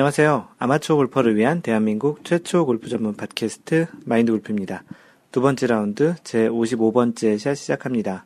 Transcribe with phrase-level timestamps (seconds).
[0.00, 0.48] 안녕하세요.
[0.58, 4.82] 아마추어 골퍼를 위한 대한민국 최초 골프 전문 팟캐스트 마인드 골프입니다.
[5.30, 8.24] 두 번째 라운드 제 55번째 샷 시작합니다.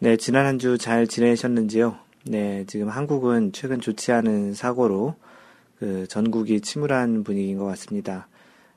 [0.00, 1.96] 네, 지난 한 주 잘 지내셨는지요?
[2.26, 5.14] 네, 지금 한국은 최근 좋지 않은 사고로
[5.78, 8.28] 그 전국이 침울한 분위기인 것 같습니다.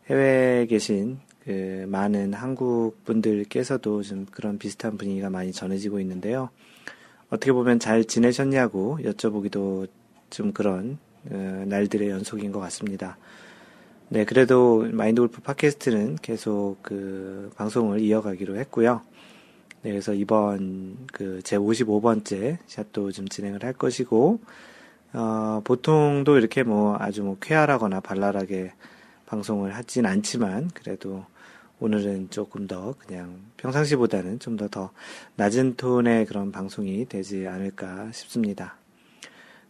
[0.09, 6.48] 해외에 계신 그 많은 한국 분들께서도 좀 그런 비슷한 분위기가 많이 전해지고 있는데요.
[7.29, 9.90] 어떻게 보면 잘 지내셨냐고 여쭤보기도
[10.29, 13.18] 좀 그런 어, 날들의 연속인 것 같습니다.
[14.10, 19.02] 네, 그래도 마인드 골프 팟캐스트는 계속 그 방송을 이어가기로 했고요.
[19.84, 24.40] 네, 그래서 이번 그 제 55번째 샷도 좀 진행을 할 것이고,
[25.13, 28.74] 어, 보통도 이렇게 뭐 아주 뭐 쾌활하거나 발랄하게
[29.27, 31.26] 방송을 하진 않지만, 그래도
[31.80, 34.91] 오늘은 조금 더 그냥 평상시보다는 좀 더더 더
[35.36, 38.79] 낮은 톤의 그런 방송이 되지 않을까 싶습니다.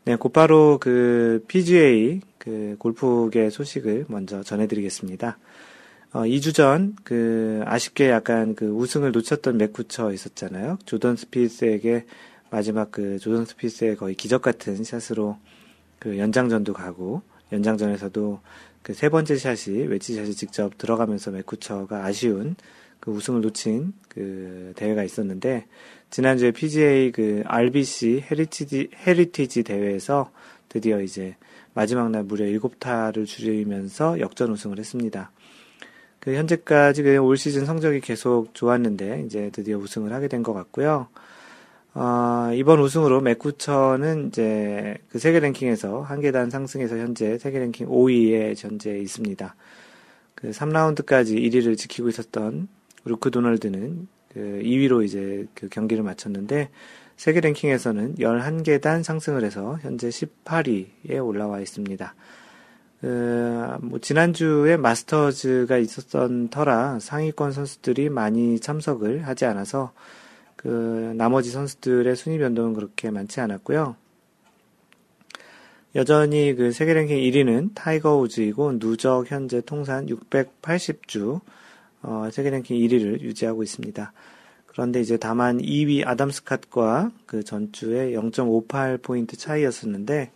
[0.06, 5.38] 네, 곧바로 그 PGA 그 골프계 소식을 먼저 전해드리겠습니다.
[6.12, 10.80] 어, 2주 전, 그, 아쉽게 약간 그 우승을 놓쳤던 맥쿠처 있었잖아요.
[10.86, 12.06] 조던 스피스에게
[12.50, 15.38] 마지막 그 조던 스피스의 거의 기적 같은 샷으로
[16.00, 18.40] 그 연장전도 가고, 연장전에서도
[18.82, 22.56] 그 세 번째 샷이, 웨지 샷이 직접 들어가면서 맥쿠처가 아쉬운
[23.10, 25.66] 그 우승을 놓친 그 대회가 있었는데,
[26.10, 30.32] 지난주에 PGA 그 RBC 헤리티지, 헤리티지 대회에서
[30.70, 31.36] 드디어 이제
[31.74, 35.32] 마지막 날 무려 7타를 줄이면서 역전 우승을 했습니다.
[36.20, 41.08] 그 현재까지 그올 시즌 성적이 계속 좋았는데 이제 드디어 우승을 하게 된 것 같고요.
[41.96, 47.88] 어, 이번 우승으로 맷 쿠처는 이제 그 세계 랭킹에서 한 계단 상승해서 현재 세계 랭킹
[47.88, 49.56] 5위에 현재 있습니다.
[50.36, 52.68] 그 3라운드까지 1위를 지키고 있었던
[53.06, 56.70] 루크 도널드는 그 2위로 이제 그 경기를 마쳤는데
[57.18, 62.16] 세계 랭킹에서는 11계단 상승을 해서 현재 18위에 올라와 있습니다.
[63.02, 69.94] 그, 뭐, 지난주에 마스터즈가 있었던 터라 상위권 선수들이 많이 참석을 하지 않아서
[70.56, 73.96] 그 나머지 선수들의 순위 변동은 그렇게 많지 않았고요.
[75.96, 81.42] 여전히 그 세계 랭킹 1위는 타이거 우즈이고 누적 현재 통산 680주
[82.02, 84.14] 어, 세계 랭킹 1위를 유지하고 있습니다.
[84.66, 90.32] 그런데 이제 다만 2위 아담 스캇과 그 전주에 0.58포인트 차이였었는데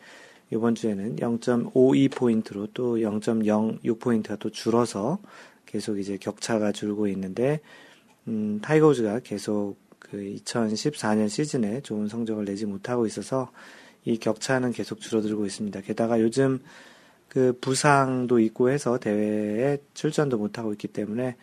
[0.52, 5.20] 이번 주에는 0.52포인트로 또 0.06포인트가 또 줄어서
[5.66, 7.60] 계속 이제 격차가 줄고 있는데
[8.28, 13.52] 음, 타이거 우즈가 계속 그 2014년 시즌에 좋은 성적을 내지 못하고 있어서
[14.06, 15.82] 이 격차는 계속 줄어들고 있습니다.
[15.82, 16.60] 게다가 요즘
[17.34, 21.36] 그 부상도 있고 해서 대회에 출전도 못하고 있기 때문에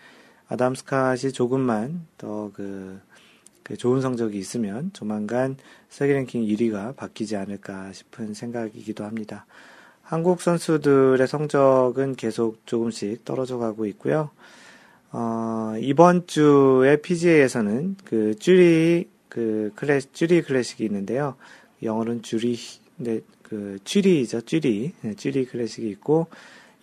[0.48, 3.00] 아담 스캇이 조금만 더그
[3.64, 5.56] 그 좋은 성적이 있으면 조만간
[5.88, 9.46] 세계 랭킹 1위가 바뀌지 않을까 싶은 생각이기도 합니다.
[10.02, 14.30] 한국 선수들의 성적은 계속 조금씩 떨어져 가고 있고요.
[15.10, 21.34] 어, 이번 주에 PGA에서는 그 쭈리 그 클래 쭈리 클래식이 있는데요.
[21.82, 22.56] 영어로는 Zurich
[22.96, 26.28] 네, 그 Zurich죠 Zurich 네, Zurich 클래식이 있고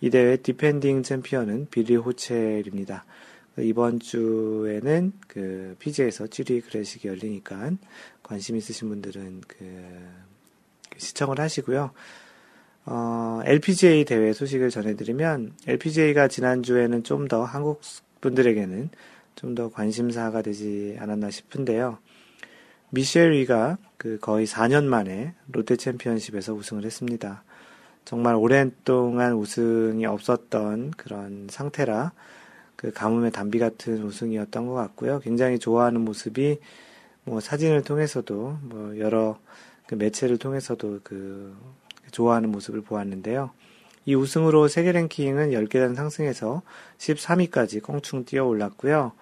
[0.02, 3.06] 이 대회 디펜딩 챔피언은 빌리 호셸입니다.
[3.60, 7.72] 이번 주에는 그 PGA에서 Zurich 클래식이 열리니까
[8.22, 9.56] 관심 있으신 분들은 그
[10.98, 11.90] 시청을 하시고요.
[12.84, 17.80] 어, LPGA 대회 소식을 전해드리면 LPGA가 지난주에는 좀 더 한국
[18.20, 18.90] 분들에게는
[19.36, 21.98] 좀 더 관심사가 되지 않았나 싶은데요.
[22.90, 27.42] 미셸 위가 그 거의 4년 만에 롯데 챔피언십에서 우승을 했습니다.
[28.04, 32.12] 정말 오랜 동안 우승이 없었던 그런 상태라
[32.76, 35.20] 그 가뭄의 단비 같은 우승이었던 것 같고요.
[35.20, 36.58] 굉장히 좋아하는 모습이
[37.24, 39.38] 뭐 사진을 통해서도 뭐 여러
[39.86, 41.54] 그 매체를 통해서도 그
[42.12, 43.50] 좋아하는 모습을 보았는데요.
[44.06, 46.62] 이 우승으로 세계 랭킹은 10계단 상승해서
[46.96, 49.12] 13위까지 껑충 뛰어 올랐고요.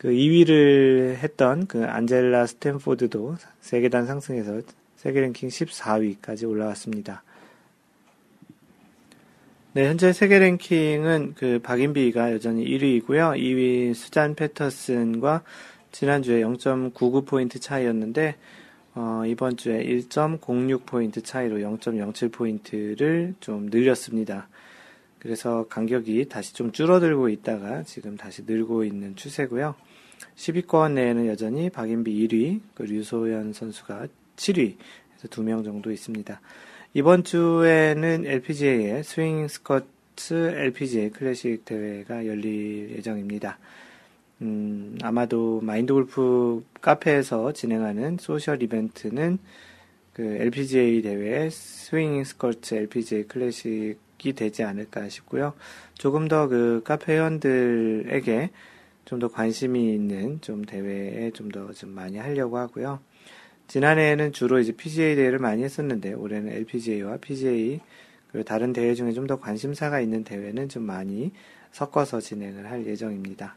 [0.00, 4.62] 그 2위를 했던 그 안젤라 스탠포드도 세계단 상승해서
[4.96, 7.22] 세계 랭킹 14위까지 올라왔습니다.
[9.74, 13.38] 네, 현재 세계 랭킹은 그 박인비가 여전히 1위이고요.
[13.38, 15.42] 2위 수잔 패터슨과
[15.92, 18.36] 지난주에 0.99포인트 차이였는데,
[18.94, 24.48] 어, 이번 주에 1.06포인트 차이로 0.07포인트를 좀 늘렸습니다.
[25.18, 29.74] 그래서 간격이 다시 좀 줄어들고 있다가 지금 다시 늘고 있는 추세고요.
[30.40, 34.06] 10위권 내에는 여전히 박인비 1위, 그 유소연 선수가
[34.36, 34.76] 7위,
[35.10, 36.40] 그래서 2명 정도 있습니다.
[36.94, 43.58] 이번 주에는 LPGA의 Swinging Skirts LPGA 클래식 대회가 열릴 예정입니다.
[44.40, 49.38] 음, 아마도 마인드 골프 카페에서 진행하는 social 이벤트는
[50.14, 55.52] 그 LPGA 대회 Swinging Skirts LPGA 클래식이 되지 않을까 싶고요.
[55.94, 58.50] 조금 더 그 카페 회원들에게
[59.10, 63.00] 좀 더 관심이 있는 좀 대회에 좀 더좀 좀 많이 하려고 하고요.
[63.66, 67.80] 지난해에는 주로 이제 PGA 대회를 많이 했었는데 올해는 LPGA와 PGA
[68.30, 71.32] 그리고 다른 대회 중에 좀 더 관심사가 있는 대회는 좀 많이
[71.72, 73.56] 섞어서 진행을 할 예정입니다.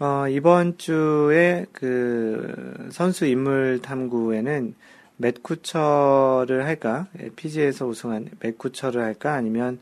[0.00, 4.74] 어, 이번 주에 그 선수 인물 탐구에는
[5.16, 7.06] 맷쿠처를 할까?
[7.36, 9.32] PGA에서 우승한 맷쿠처를 할까?
[9.32, 9.78] 아니면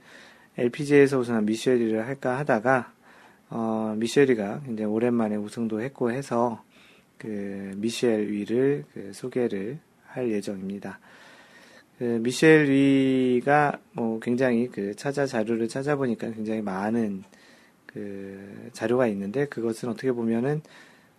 [0.56, 2.93] LPGA에서 우승한 미쉐리를 할까 하다가
[3.56, 6.64] 어, 미쉐리가 이제 오랜만에 우승도 했고 해서
[7.16, 10.98] 그 미셸 위를 그 소개를 할 예정입니다.
[11.96, 17.22] 그 미셸 위가 뭐 굉장히 그 찾아 자료를 찾아보니까 굉장히 많은
[17.86, 20.60] 그 자료가 있는데 그것은 어떻게 보면은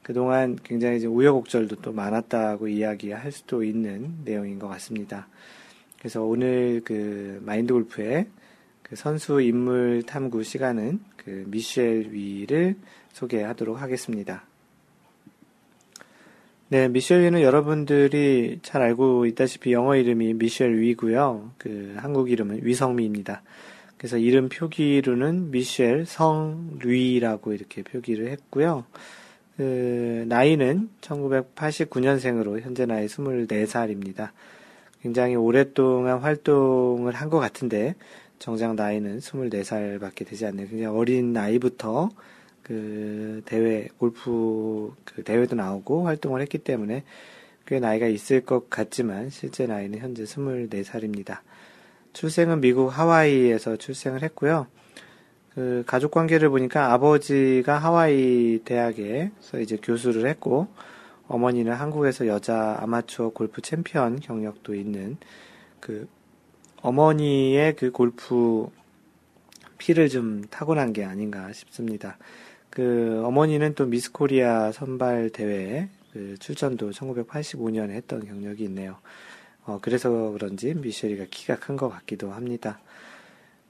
[0.04, 5.30] 그동안 굉장히 이제 우여곡절도 또 많았다고 이야기할 수도 있는 내용인 것 같습니다.
[5.98, 8.28] 그래서 오늘 그 마인드 골프의
[8.82, 12.75] 그 선수 인물 탐구 시간은 그 미셸 위를
[13.13, 14.44] 소개하도록 하겠습니다.
[16.69, 21.51] 네, 미셸 위는 여러분들이 잘 알고 있다시피 영어 이름이 미셸 위고요.
[21.57, 23.42] 그 한국 이름은 위성미입니다.
[23.98, 28.86] 그래서 이름 표기로는 미셸 성류이라고 이렇게 표기를 했고요.
[29.57, 34.30] 그 나이는 1989년생으로 현재 나이 24살입니다.
[35.01, 37.95] 굉장히 오랫동안 활동을 한 것 같은데
[38.45, 40.68] 정작 나이는 24살밖에 되지 않네요.
[40.68, 42.12] 굉장히 어린 나이부터
[42.62, 47.03] 그 대회 골프 그 대회도 나오고 활동을 했기 때문에
[47.65, 51.39] 꽤 나이가 있을 것 같지만 실제 나이는 현재 24살입니다.
[52.13, 54.68] 출생은 미국 하와이에서 출생을 했고요.
[55.56, 60.68] 그 가족 관계를 보니까 아버지가 하와이 대학에서 이제 교수를 했고
[61.27, 65.18] 어머니는 한국에서 여자 아마추어 골프 챔피언 경력도 있는
[65.80, 66.07] 그
[66.86, 68.68] 어머니의 그 골프
[69.80, 72.18] 피를 좀 타고난 게 아닌가 싶습니다.
[72.70, 78.98] 그 어머니는 또 미스 코리아 선발 대회에 그 출전도 1985년에 했던 경력이 있네요.
[79.66, 82.80] 어, 그래서 그런지 미셸 위가 키가 큰 것 같기도 합니다.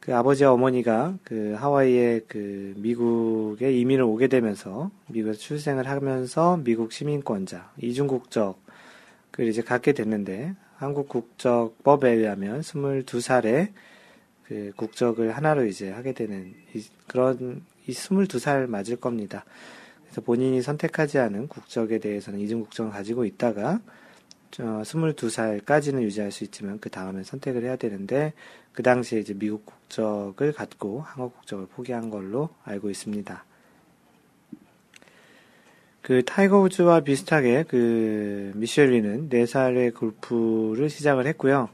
[0.01, 7.71] 그 아버지와 어머니가 그 하와이에 그 미국에 이민을 오게 되면서 미국에서 출생을 하면서 미국 시민권자,
[7.81, 8.59] 이중국적,
[9.31, 13.71] 그 이제 갖게 됐는데 한국 국적법에 의하면 22살에
[14.43, 16.53] 그 국적을 하나로 이제 하게 되는
[17.07, 19.45] 그런 이 22살 맞을 겁니다.
[20.03, 23.79] 그래서 본인이 선택하지 않은 국적에 대해서는 이중 국적을 가지고 있다가
[24.51, 28.33] 22살까지는 유지할 수 있지만 그 다음에 선택을 해야 되는데
[28.71, 33.43] 그 당시에 이제 미국 국적을 갖고 한국 국적을 포기한 걸로 알고 있습니다.
[36.05, 41.67] 그 타이거 우즈와 비슷하게 그 미셸 위는 4살에 골프를 시작을 했고요.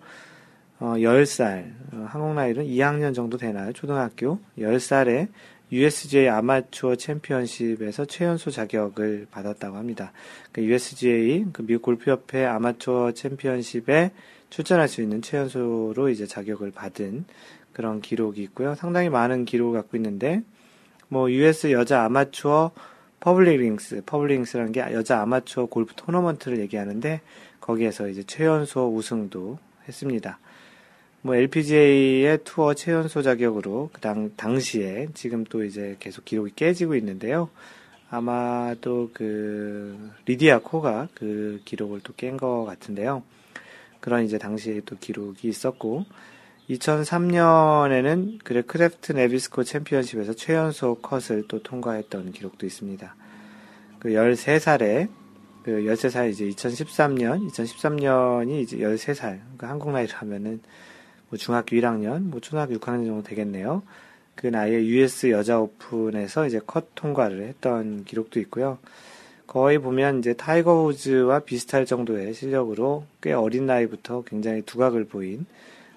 [0.80, 3.74] 어, 10살, 어, 한국 나이는 2학년 정도 되나요?
[3.74, 5.28] 초등학교 10살에
[5.74, 10.14] USGA 아마추어 챔피언십에서 최연소 자격을 받았다고 합니다.
[10.54, 14.12] 그 USGA 그 미국 골프협회 아마추어 챔피언십에
[14.50, 17.26] 출전할 수 있는 최연소로 이제 자격을 받은
[17.74, 18.76] 그런 기록이 있고요.
[18.76, 20.42] 상당히 많은 기록을 갖고 있는데
[21.10, 22.72] 뭐 US 여자 아마추어
[23.22, 27.22] Public Links, Public Links라는 게 여자 아마추어 골프 토너먼트를 얘기하는데
[27.62, 30.40] 거기에서 이제 최연소 우승도 했습니다.
[31.22, 37.50] 뭐 LPGA의 투어 최연소 자격으로 그 당, 당시에 지금 또 이제 계속 기록이 깨지고 있는데요.
[38.10, 43.24] 아마도 그 리디아 코가 그 기록을 또 깬 것 같은데요.
[44.00, 46.06] 그런 이제 당시에 또 기록이 있었고
[46.72, 53.16] 2003년에는 그래 크래프트 나비스코 챔피언십에서 최연소 컷을 또 통과했던 기록도 있습니다.
[54.00, 55.10] 그 13살에
[55.64, 60.62] 그 13살 이제 2013년 2013년이 이제 13살 그러니까 한국 나이로 하면은
[61.30, 63.84] 뭐 중학교 1학년, 뭐 초등학교 6학년 정도 되겠네요.
[64.36, 68.80] 그 나이에 US 여자 오픈에서 이제 컷 통과를 했던 기록도 있고요.
[69.46, 75.46] 거의 보면 이제 타이거 우즈와 비슷할 정도의 실력으로 꽤 어린 나이부터 굉장히 두각을 보인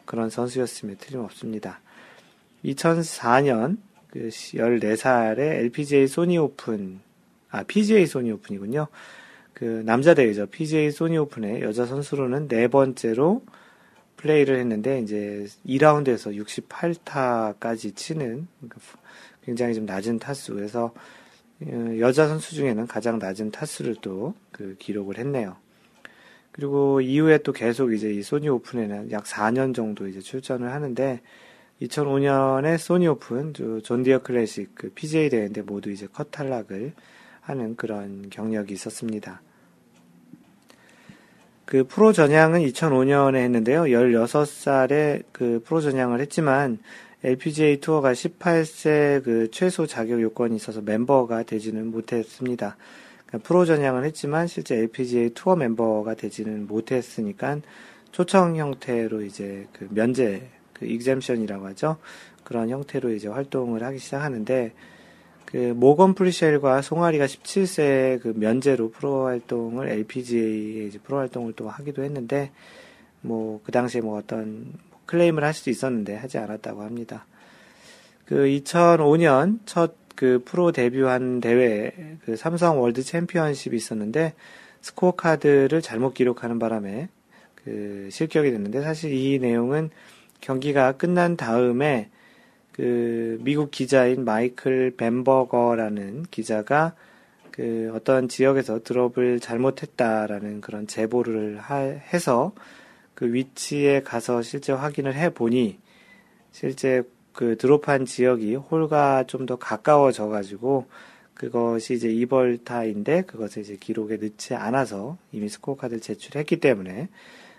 [0.04, 1.80] 그런 선수였음에 틀림없습니다.
[2.64, 7.00] 2004년 그 14살에 LPGA 소니 오픈,
[7.50, 8.86] 아, PGA 소니 오픈이군요.
[9.52, 10.46] 그 남자 대회죠.
[10.46, 13.42] PGA 소니 오픈의 여자 선수로는 네 번째로
[14.16, 18.80] 플레이를 했는데 이제 2라운드에서 68타까지 치는 그러니까
[19.44, 20.94] 굉장히 좀 낮은 타수 그래서
[21.62, 25.56] 어, 여자 선수 중에는 가장 낮은 타수를 또 그 기록을 했네요.
[26.54, 31.20] 그리고 이후에 또 계속 이제 이 소니 오픈에는 약 4년 정도 이제 출전을 하는데
[31.82, 36.92] 2005년에 소니 오픈, 존디어 클래식, 그 PGA 대회인데 모두 이제 컷 탈락을
[37.40, 39.42] 하는 그런 경력이 있었습니다.
[41.64, 43.82] 그 프로 전향은 2005년에 했는데요.
[43.82, 46.78] 16살에 그 프로 전향을 했지만
[47.24, 52.76] LPGA 투어가 18세 그 최소 자격 요건이 있어서 멤버가 되지는 못했습니다.
[53.42, 57.58] 프로 전향을 했지만 실제 LPGA 투어 멤버가 되지는 못했으니까
[58.12, 61.96] 초청 형태로 이제 그 면제, 그 익잼션이라고 하죠.
[62.44, 64.72] 그런 형태로 이제 활동을 하기 시작하는데
[65.46, 72.02] 그 모건 프레셀과 송아리가 17세 그 면제로 프로 활동을 LPGA에 이제 프로 활동을 또 하기도
[72.02, 72.52] 했는데
[73.20, 74.72] 뭐 그 당시에 뭐 어떤
[75.06, 77.26] 클레임을 할 수도 있었는데 하지 않았다고 합니다.
[78.26, 81.92] 그 2005년 첫 그 프로 데뷔한 대회
[82.24, 84.34] 그 삼성 월드 챔피언십이 있었는데
[84.80, 87.08] 스코어 카드를 잘못 기록하는 바람에
[87.54, 89.90] 그 실격이 됐는데 사실 이 내용은
[90.40, 92.10] 경기가 끝난 다음에
[92.72, 96.94] 그 미국 기자인 마이클 뱀버거라는 기자가
[97.50, 102.52] 그 어떤 지역에서 드롭을 잘못했다라는 그런 제보를 하, 해서
[103.14, 105.78] 그 위치에 가서 실제 확인을 해 보니
[106.50, 107.02] 실제
[107.34, 110.86] 그 드롭한 지역이 홀과 좀 더 가까워져 가지고
[111.34, 117.08] 그것이 이제 이벌타인데 그것을 이제 기록에 넣지 않아서 이미 스코어 카드를 제출했기 때문에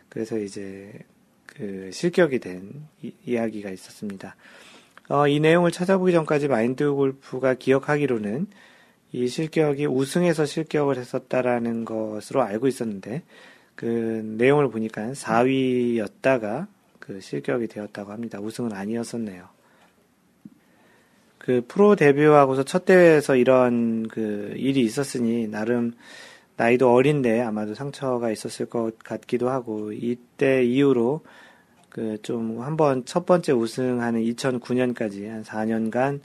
[0.10, 0.92] 그래서 이제
[1.46, 4.36] 그 실격이 된 이, 야기가 있었습니다.
[5.10, 8.48] 어, 이 내용을 찾아보기 전까지 마인드 골프가 기억하기로는
[9.12, 13.24] 이 실격이 우승해서 실격을 했었다라는 것으로 알고 있었는데
[13.76, 16.68] 그 내용을 보니까 4위였다가
[17.00, 18.40] 그 실격이 되었다고 합니다.
[18.40, 19.55] 우승은 아니었었네요.
[21.46, 25.94] 그 프로 데뷔하고서 첫 대회에서 이런 그 일이 있었으니 나름
[26.58, 31.22] 나이도 어린데 아마도 상처가 있었을 것 같기도 하고 이때 이후로
[31.90, 36.20] 그 좀 한번 첫 번째 우승하는 2009년까지 한 4년간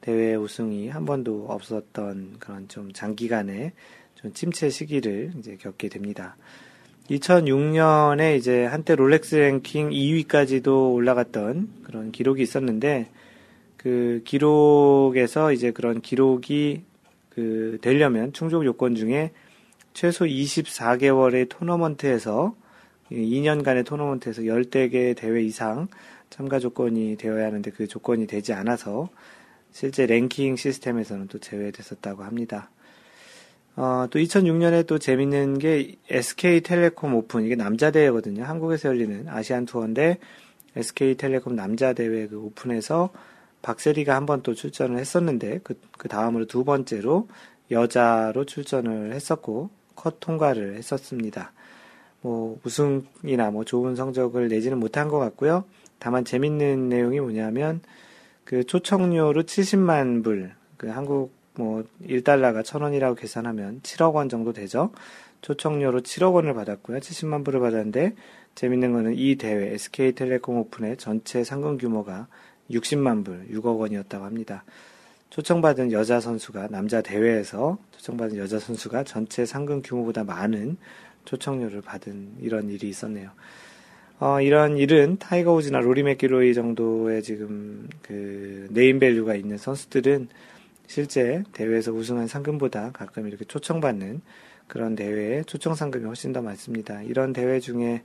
[0.00, 3.70] 대회 우승이 한 번도 없었던 그런 좀 장기간의
[4.16, 6.36] 좀 침체 시기를 이제 겪게 됩니다.
[7.08, 13.08] 2006년에 이제 한때 롤렉스 랭킹 2위까지도 올라갔던 그런 기록이 있었는데
[13.82, 16.84] 그 기록에서 이제 그런 기록이
[17.30, 19.32] 그 되려면 충족 요건 중에
[19.92, 22.54] 최소 24개월의 토너먼트에서
[23.10, 25.88] 2년간의 토너먼트에서 10대 개 대회 이상
[26.30, 29.10] 참가 조건이 되어야 하는데 그 조건이 되지 않아서
[29.70, 32.70] 실제 랭킹 시스템에서는 또 제외됐었다고 합니다.
[33.74, 38.44] 어, 또 2006년에 또 재밌는 게 SK텔레콤 오픈, 이게 남자 대회거든요.
[38.44, 40.18] 한국에서 열리는 아시안 투어인데
[40.76, 43.10] SK텔레콤 남자 대회 그 오픈에서
[43.62, 47.28] 박세리가 한 번 또 출전을 했었는데 그, 그 다음으로 두 번째로
[47.70, 51.52] 여자로 출전을 했었고 컷 통과를 했었습니다.
[52.20, 55.64] 뭐 우승이나 뭐 좋은 성적을 내지는 못한 것 같고요.
[55.98, 57.80] 다만 재밌는 내용이 뭐냐면
[58.44, 64.90] 그 초청료로 70만 불, 그 한국 뭐 1달러가 1000원이라고 계산하면 7억 원 정도 되죠.
[65.42, 66.98] 초청료로 7억 원을 받았고요.
[66.98, 68.14] 70만 불을 받았는데
[68.54, 72.28] 재밌는 거는 이 대회 SK텔레콤 오픈의 전체 상금 규모가
[72.72, 74.64] 60만 불, 6억 원이었다고 합니다.
[75.30, 80.76] 초청받은 여자 선수가 남자 대회에서 초청받은 여자 선수가 전체 상금 규모보다 많은
[81.24, 83.30] 초청료를 받은 이런 일이 있었네요.
[84.20, 90.28] 어, 이런 일은 타이거 우즈나 로리 맥기로이 정도의 지금 그 네임밸류가 있는 선수들은
[90.86, 94.20] 실제 대회에서 우승한 상금보다 가끔 이렇게 초청받는
[94.68, 97.02] 그런 대회에 초청 상금이 훨씬 더 많습니다.
[97.02, 98.02] 이런 대회 중에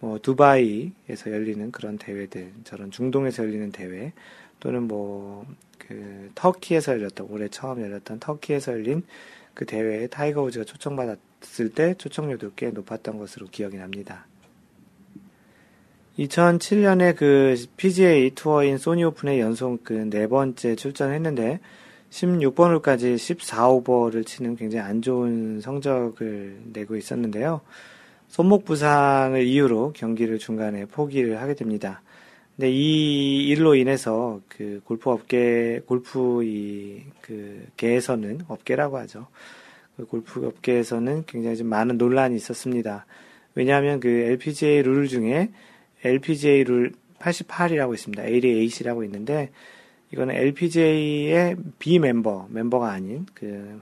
[0.00, 4.12] 뭐 두바이에서 열리는 그런 대회들, 저런 중동에서 열리는 대회
[4.58, 5.46] 또는 뭐
[5.90, 9.02] 그 터키에서 열렸던 올해 처음 열렸던 터키에서 열린
[9.54, 14.24] 그 대회에 타이거 우즈가 초청받았을 때 초청료도 꽤 높았던 것으로 기억이 납니다.
[16.16, 21.58] 2007년에 그 PGA 투어인 소니 오픈의 연속 그 네 번째 출전했는데
[22.10, 27.62] 16번 홀까지 14오버를 치는 굉장히 안 좋은 성적을 내고 있었는데요.
[28.30, 32.00] 손목 부상을 이유로 경기를 중간에 포기를 하게 됩니다.
[32.56, 39.28] 근데 이 일로 인해서 그 골프 업계, 골프 이 그 계에서는 업계라고 하죠.
[39.96, 43.06] 그 골프 업계에서는 굉장히 좀 많은 논란이 있었습니다.
[43.54, 45.50] 왜냐하면 그 LPGA 룰 중에
[46.02, 48.24] LPGA 룰 88이라고 있습니다.
[48.24, 49.50] ADAC라고 있는데
[50.12, 53.80] 이거는 LPGA의 B 멤버, 멤버가 아닌 그,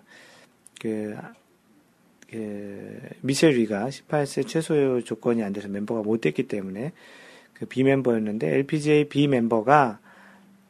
[0.79, 1.17] 그,
[2.31, 6.93] 그 미셸 리가 18세 최소 조건이 안 돼서 멤버가 못 됐기 때문에
[7.55, 9.99] 그 B 멤버였는데 LPGA B 멤버가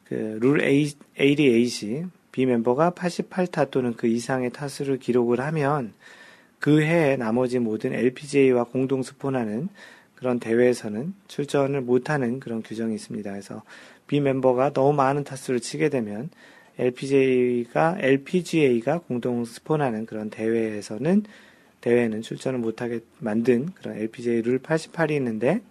[0.05, 5.93] 그룰 88이 B 멤버가 88타 또는 그 이상의 타수를 기록을 하면
[6.59, 9.69] 그 해에 나머지 모든 LPGA와 공동 스폰하는
[10.15, 13.29] 그런 대회에서는 출전을 못하는 그런 규정이 있습니다.
[13.31, 13.63] 그래서
[14.07, 16.29] B 멤버가 너무 많은 타수를 치게 되면
[16.77, 21.23] LPGA가 LPGA가 공동 스폰하는 그런 대회에서는
[21.81, 25.61] 대회에는 출전을 못하게 만든 그런 LPGA 룰 88이 있는데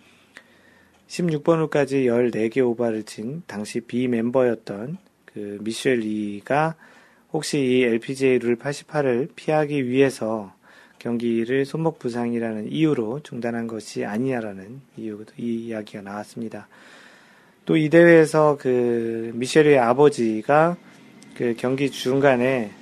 [1.09, 6.77] 16번 홀까지 14개 오바를 친 당시 비멤버였던 그 미셸 리가
[7.33, 10.55] 혹시 이 LPGA 룰 88을 피하기 위해서
[10.99, 16.69] 경기를 손목 부상이라는 이유로 중단한 것이 아니냐라는 이유, 이 이야기가 나왔습니다.
[17.69, 20.77] 또 이 대회에서 그 미셸의 아버지가
[21.37, 22.73] 그 경기 중간에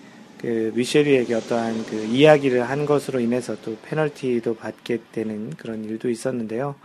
[0.41, 6.77] 그 미셸이에게 어떠한 그 이야기를 한 것으로 인해서 또 페널티도 받게 되는 그런 일도 있었는데요.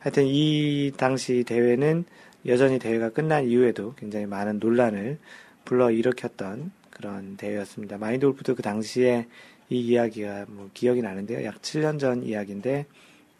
[0.00, 2.04] 하여튼 이 당시 대회는
[2.46, 5.18] 여전히 대회가 끝난 이후에도 굉장히 많은 논란을
[5.64, 7.96] 불러 일으켰던 그런 대회였습니다.
[7.96, 9.26] 마인드 골프도 그 당시에
[9.70, 11.44] 이 이야기가 뭐 기억이 나는데요.
[11.44, 12.86] 약 7년 전 이야기인데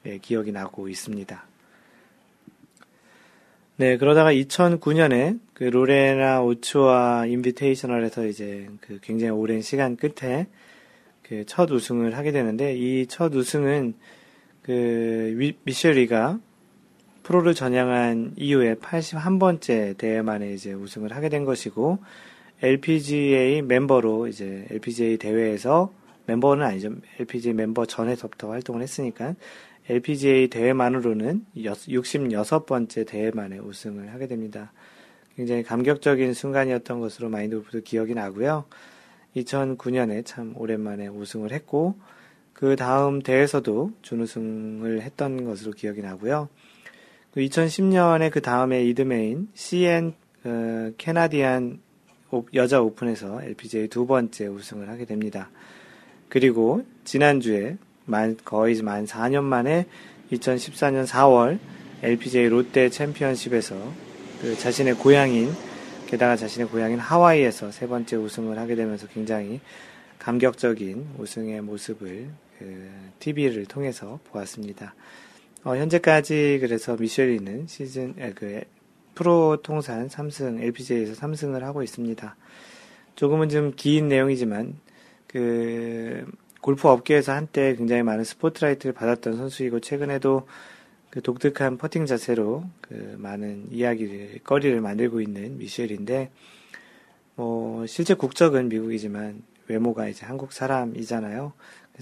[0.07, 1.47] 예, 기억이 나고 있습니다.
[3.77, 10.47] 네, 그러다가 2009년에 그 로레나 오츠와 인비테이셔널에서 이제 그 굉장히 오랜 시간 끝에
[11.23, 13.95] 그 첫 우승을 하게 되는데 이 첫 우승은
[14.63, 16.39] 그 미셸리가
[17.23, 21.99] 프로를 전향한 이후에 81번째 대회 만에 이제 우승을 하게 된 것이고
[22.63, 25.93] LPGA 멤버로 이제 LPGA 대회에서
[26.27, 26.91] 멤버는 아니죠.
[27.21, 29.35] LPGA 멤버 전에서부터 활동을 했으니까
[29.89, 34.73] LPGA 대회만으로는 66번째 대회 만에 우승을 하게 됩니다.
[35.37, 38.65] 굉장히 감격적인 순간이었던 것으로 마인드 골프도 기억이 나고요.
[39.37, 41.97] 2009년에 참 오랜만에 우승을 했고
[42.53, 46.49] 그 다음 대회에서도 준우승을 했던 것으로 기억이 나고요.
[47.37, 50.15] 2010년에 그 다음에 이듬해인 CN
[50.45, 51.81] 어, 캐나디안
[52.55, 55.51] 여자 오픈에서 LPGA 두 번째 우승을 하게 됩니다.
[56.29, 59.87] 그리고 지난주에 만, 거의 만 4년 만에
[60.33, 61.59] 2014년 4월
[62.03, 64.04] LPGA 롯데 챔피언십에서
[64.45, 65.51] 그 자신의 고향인
[66.07, 69.63] 게다가 자신의 고향인 하와이에서 세 번째 우승을 하게 되면서 굉장히
[70.19, 72.29] 감격적인 우승의 모습을
[72.59, 74.95] 그 TV를 통해서 보았습니다.
[75.65, 78.61] 어, 현재까지 그래서 미셸리는 시즌 에, 그
[79.15, 82.37] 프로 통산 3승 LPGA에서 3승을 하고 있습니다.
[83.17, 84.75] 조금은 좀 긴 내용이지만
[85.27, 86.31] 그
[86.61, 90.47] 골프 업계에서 한때 굉장히 많은 스포트라이트를 받았던 선수이고 최근에도
[91.15, 96.33] 그 독특한 퍼팅 자세로 그 많은 이야기를 거리를 만들고 있는 미셸인데
[97.37, 101.53] 뭐 실제 국적은 미국이지만 외모가 이제 한국 사람이잖아요.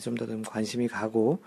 [0.01, 1.40] 좀 더 좀 관심이 가고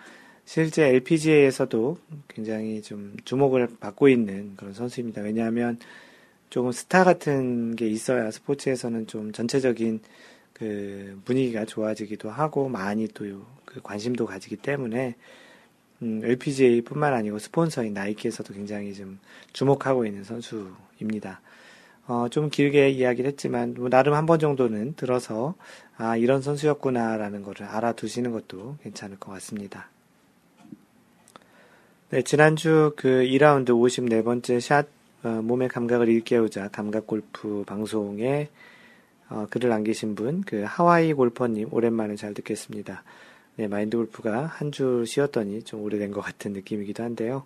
[0.46, 1.98] 실제 LPGA에서도
[2.28, 5.24] 굉장히 좀 주목을 받고 있는 그런 선수입니다.
[5.24, 5.80] 왜냐하면
[6.52, 10.02] 조금 스타 같은 게 있어야 스포츠에서는 좀 전체적인
[10.54, 13.26] 그 분위기가 좋아지기도 하고 많이 또
[13.66, 15.16] 그 관심도 가지기 때문에
[16.02, 19.20] 음, LPGA뿐만 아니고 스폰서인 나이키에서도 굉장히 좀
[19.54, 21.42] 주목하고 있는 선수입니다.
[22.08, 25.56] 어, 좀 길게 이야기를 했지만 뭐 나름 한 번 정도는 들어서
[25.98, 29.90] 아 이런 선수였구나라는 것을 알아두시는 것도 괜찮을 것 같습니다.
[32.10, 34.88] 네, 지난주 그 2라운드 54번째 샷
[35.24, 38.50] 어, 몸의 감각을 일깨우자 감각 골프 방송에
[39.30, 43.04] 어, 글을 남기신 분, 그 하와이 골퍼님, 오랜만에 잘 듣겠습니다.
[43.58, 47.44] 네, 마인드 골프가 한 주 쉬었더니 좀 오래된 것 같은 느낌이기도 한데요.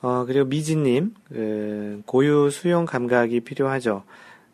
[0.00, 4.04] 어, 그리고 미지님, 그, 고유 수용 감각이 필요하죠.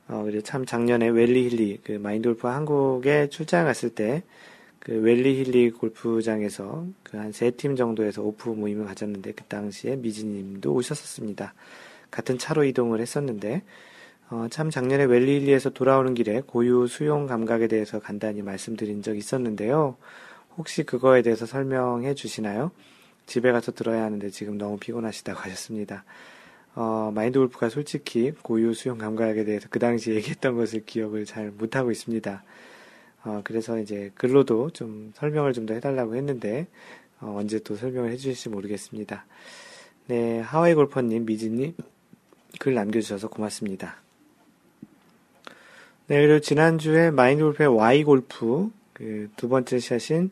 [0.08, 4.22] 어, 그리고 참 작년에 웰리 힐리, 그 마인드 골프 한국에 출장 갔을 때,
[4.80, 10.72] 그 웰리 힐리 골프장에서 그 한 세 팀 정도에서 오프 모임을 가졌는데, 그 당시에 미지님도
[10.72, 11.54] 오셨었습니다.
[12.10, 13.62] 같은 차로 이동을 했었는데,
[14.30, 19.96] 어, 참 작년에 웰리 힐리에서 돌아오는 길에 고유 수용 감각에 대해서 간단히 말씀드린 적이 있었는데요.
[20.56, 22.70] 혹시 그거에 대해서 설명해 주시나요?
[23.26, 26.04] 집에 가서 들어야 하는데 지금 너무 피곤하시다고 하셨습니다.
[26.74, 31.90] 어, 마인드 골프가 솔직히 고유 수용 감각에 대해서 그 당시 얘기했던 것을 기억을 잘 못하고
[31.90, 32.42] 있습니다.
[33.24, 36.66] 어, 그래서 이제 글로도 좀 설명을 좀 더 해달라고 했는데,
[37.20, 39.24] 어, 언제 또 설명을 해주실지 모르겠습니다.
[40.08, 41.74] 네, 하와이 골퍼님, 미지님,
[42.58, 43.96] 글 남겨주셔서 고맙습니다.
[46.06, 50.30] 네, 그리고 지난주에 마인드 골프의 Why 골프, 그 두 번째 샷인,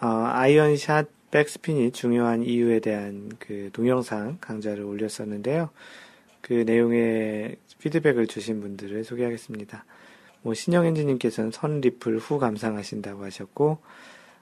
[0.00, 5.70] 어, 아이언 샷 백스핀이 중요한 이유에 대한 그 동영상 강좌를 올렸었는데요.
[6.40, 9.84] 그 내용의 피드백을 주신 분들을 소개하겠습니다.
[10.42, 13.78] 뭐, 신영 엔지님께서는 선 리플 후 감상하신다고 하셨고,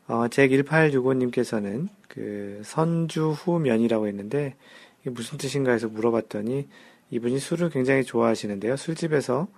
[0.08, 4.54] 어, 잭1865님께서는 그 선주 후 면이라고 했는데,
[5.00, 6.68] 이게 무슨 뜻인가 해서 물어봤더니,
[7.10, 8.76] 이분이 술을 굉장히 좋아하시는데요.
[8.76, 9.48] 술집에서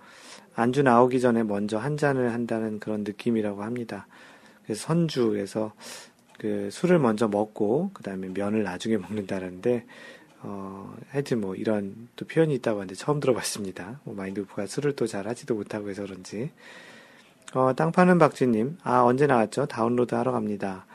[0.55, 4.07] 안주 나오기 전에 먼저 한 잔을 한다는 그런 느낌이라고 합니다.
[4.63, 5.73] 그래서 선주에서
[6.37, 9.85] 그 술을 먼저 먹고 그 다음에 면을 나중에 먹는다는데
[10.41, 13.99] 어 하여튼 뭐 이런 또 표현이 있다고 하는데 처음 들어봤습니다.
[14.05, 16.51] 뭐 마인드골프가 술을 또 잘 하지도 못하고 해서 그런지
[17.53, 19.65] 어 땅 파는 박쥐님 아 언제 나왔죠?
[19.65, 20.85] 다운로드 하러 갑니다.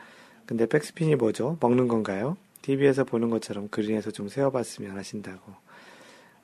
[0.45, 1.57] 근데 백스핀이 뭐죠?
[1.59, 2.37] 먹는 건가요?
[2.61, 5.53] TV에서 보는 것처럼 그린에서 좀 세워봤으면 하신다고.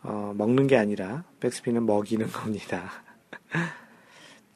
[0.04, 2.92] 어, 먹는 게 아니라 백스핀은 먹이는 겁니다.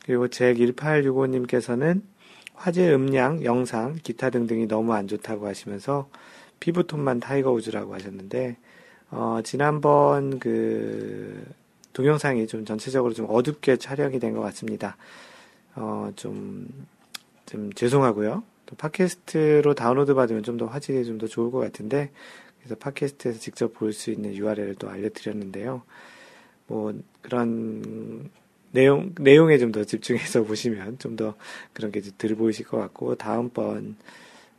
[0.05, 2.01] 그리고 잭 1865님께서는
[2.53, 6.09] 화질, 음량, 영상, 기타 등등이 너무 안 좋다고 하시면서
[6.59, 8.57] 피부톤만 타이거 우즈라고 하셨는데,
[9.11, 11.45] 어, 지난번 그
[11.93, 14.95] 동영상이 좀 전체적으로 좀 어둡게 촬영이 된 것 같습니다.
[15.75, 16.67] 어, 좀,
[17.45, 18.43] 좀 죄송하고요.
[18.65, 22.11] 또 팟캐스트로 다운로드 받으면 좀 더 화질이 좀 더 좋을 것 같은데,
[22.65, 25.83] 그래서 팟캐스트에서 직접 볼 수 있는 URL을 또 알려드렸는데요.
[26.67, 28.29] 뭐, 그런
[28.71, 31.35] 내용, 내용에 좀 더 집중해서 보시면 좀 더
[31.73, 33.95] 그런 게 들 보이실 것 같고, 다음번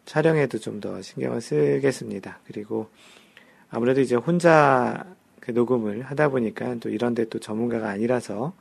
[0.06, 2.38] 촬영에도 좀 더 신경을 쓰겠습니다.
[2.46, 2.88] 그리고
[3.70, 5.04] 아무래도 이제 혼자
[5.40, 8.54] 그 녹음을 하다 보니까 또 이런데 또 전문가가 아니라서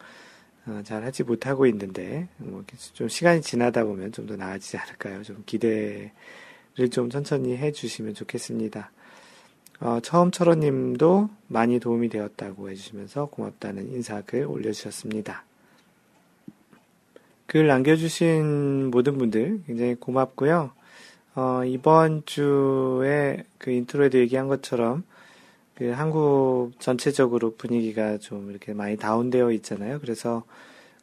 [0.67, 5.21] 어, 잘 하지 못하고 있는데 뭐 좀 시간이 지나다 보면 좀 더 나아지지 않을까요?
[5.23, 6.09] 좀 기대를
[6.91, 8.91] 좀 천천히 해주시면 좋겠습니다.
[9.79, 15.43] 어, 처음처럼님도 많이 도움이 되었다고 해주시면서 고맙다는 인사글 올려주셨습니다.
[17.45, 20.71] 글 남겨주신 모든 분들 굉장히 고맙고요.
[21.35, 25.03] 어, 이번 주에 그 intro에도 얘기한 것처럼
[25.75, 29.99] 그 한국 전체적으로 분위기가 좀 이렇게 많이 다운되어 있잖아요.
[29.99, 30.43] 그래서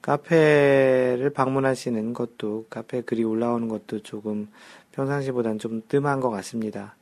[0.01, 4.49] 카페를 방문하시는 것도 카페 글이 올라오는 것도 조금
[4.93, 6.97] 평상시보다는 좀 뜸한 것 같습니다.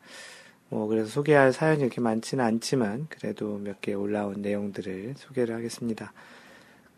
[0.70, 6.12] 뭐 그래서 소개할 사연이 이렇게 많지는 않지만 그래도 몇 개 올라온 내용들을 소개를 하겠습니다.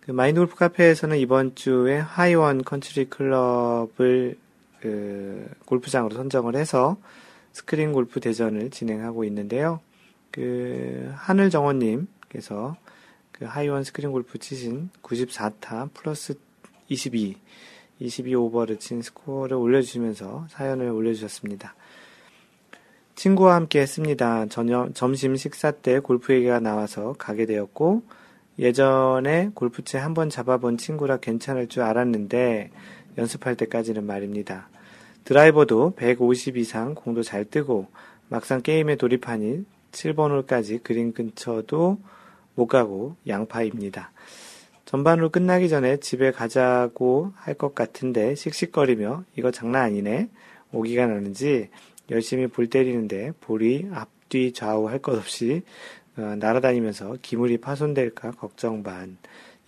[0.01, 4.37] 그 마인드 골프 카페에서는 이번 주에 하이원 컨트리 클럽을
[4.81, 6.97] 그 골프장으로 선정을 해서
[7.53, 9.81] 스크린 골프 대전을 진행하고 있는데요.
[10.31, 12.77] 그 하늘 정원님께서
[13.31, 16.35] 그 하이원 스크린 골프 치신 94타 플러스
[16.89, 17.37] 22,
[18.01, 21.75] 22 오버를 친 스코어를 올려주시면서 사연을 올려주셨습니다.
[23.15, 24.47] 친구와 함께 했습니다.
[24.47, 28.03] 저녁, 점심 식사 때 골프 얘기가 나와서 가게 되었고,
[28.59, 32.71] 예전에 골프채 한 번 잡아본 친구라 괜찮을 줄 알았는데,
[33.19, 34.69] 연습할 때까지는 말입니다.
[35.25, 37.87] 드라이버도 150 이상 공도 잘 뜨고
[38.29, 41.99] 막상 게임에 돌입하니 7번 홀까지 그린 근처도
[42.55, 44.11] 못 가고 양파입니다.
[44.87, 50.29] 전반으로 끝나기 전에 집에 가자고 할 것 같은데 씩씩거리며 이거 장난 아니네.
[50.73, 51.69] 오기가 나는지
[52.13, 55.63] 열심히 볼 때리는데 볼이 앞뒤 좌우 할 것 없이
[56.17, 59.17] 어, 날아다니면서 기물이 파손될까 걱정 반.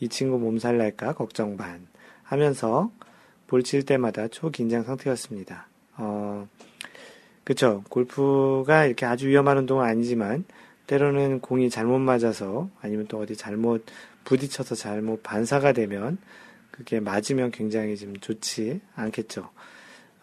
[0.00, 1.86] 이 친구 몸살 날까 걱정 반.
[2.22, 2.90] 하면서
[3.46, 5.68] 볼 칠 때마다 초긴장 상태였습니다.
[5.96, 6.46] 어,
[7.44, 7.82] 그쵸.
[7.88, 10.44] 골프가 이렇게 아주 위험한 운동은 아니지만,
[10.86, 13.84] 때로는 공이 잘못 맞아서, 아니면 또 어디 잘못
[14.24, 16.18] 부딪혀서 잘못 반사가 되면,
[16.70, 19.48] 그게 맞으면 굉장히 좀 좋지 않겠죠.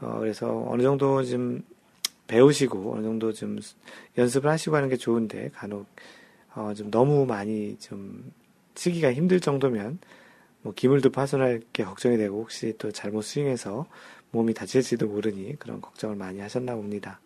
[0.02, 1.64] 어, 그래서 어느 정도 좀
[2.32, 3.60] 배우시고, 어느 정도 좀
[4.18, 5.88] 연습을 하시고 하는 게 좋은데, 간혹,
[6.56, 8.32] 어, 좀 너무 많이 좀
[8.76, 10.00] 치기가 힘들 정도면,
[10.64, 13.86] 뭐 기물도 파손할 게 걱정이 되고 혹시 또 잘못 스윙해서
[14.32, 17.20] 몸이 다칠지도 모르니 그런 걱정을 많이 하셨나 봅니다.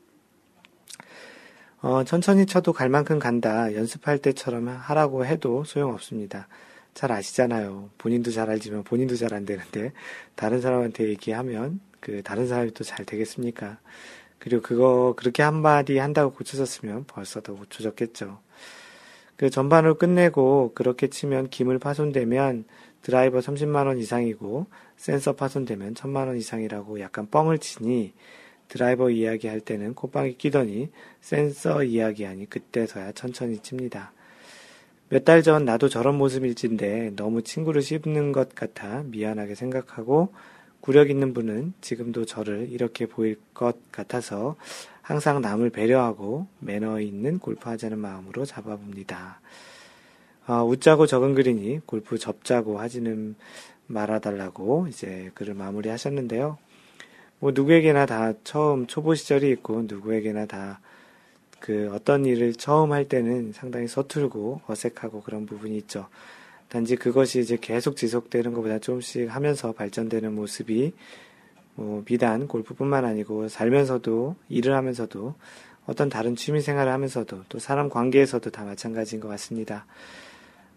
[1.82, 3.74] 어, 천천히 쳐도 갈 만큼 간다.
[3.76, 6.48] 연습할 때처럼 하라고 해도 소용없습니다.
[6.94, 7.90] 잘 아시잖아요.
[7.98, 9.92] 본인도 잘 알지만 본인도 잘 안 되는데
[10.36, 13.80] 다른 사람한테 얘기하면 그 다른 사람이 또 잘 되겠습니까?
[14.40, 18.40] 그리고 그거 그렇게 한마디 한다고 고쳐졌으면 벌써 더 고쳐졌겠죠.
[19.38, 22.66] 그 전반을 끝내고 그렇게 치면 기물 파손되면
[23.02, 24.68] 드라이버 30만원 이상이고
[24.98, 28.14] 센서 파손되면 1000만원 이상이라고 약간 뻥을 치니
[28.68, 30.90] 드라이버 이야기 할 때는 콧방이 끼더니
[31.22, 34.12] 센서 이야기하니 그때서야 천천히 칩니다.
[35.10, 40.34] 몇 달 전 나도 저런 모습일진데 너무 친구를 씹는 것 같아 미안하게 생각하고
[40.86, 44.56] 구력 있는 분은 지금도 저를 이렇게 보일 것 같아서
[45.02, 49.42] 항상 남을 배려하고 매너 있는 골프 하자는 마음으로 잡아봅니다.
[50.46, 53.36] 아, 웃자고 적은 글이니 골프 접자고 하지는
[53.88, 56.58] 말아달라고 이제 글을 마무리 하셨는데요.
[57.40, 60.80] 뭐 누구에게나 다 처음 초보 시절이 있고 누구에게나 다
[61.66, 66.08] 그 어떤 일을 처음 할 때는 상당히 서툴고 어색하고 그런 부분이 있죠.
[66.76, 70.92] 단지 그것이 이제 계속 지속되는 것보다 조금씩 하면서 발전되는 모습이
[71.76, 75.36] 뭐 비단 골프뿐만 아니고 살면서도 일을 하면서도
[75.86, 79.86] 어떤 다른 취미 생활을 하면서도 또 사람 관계에서도 다 마찬가지인 것 같습니다.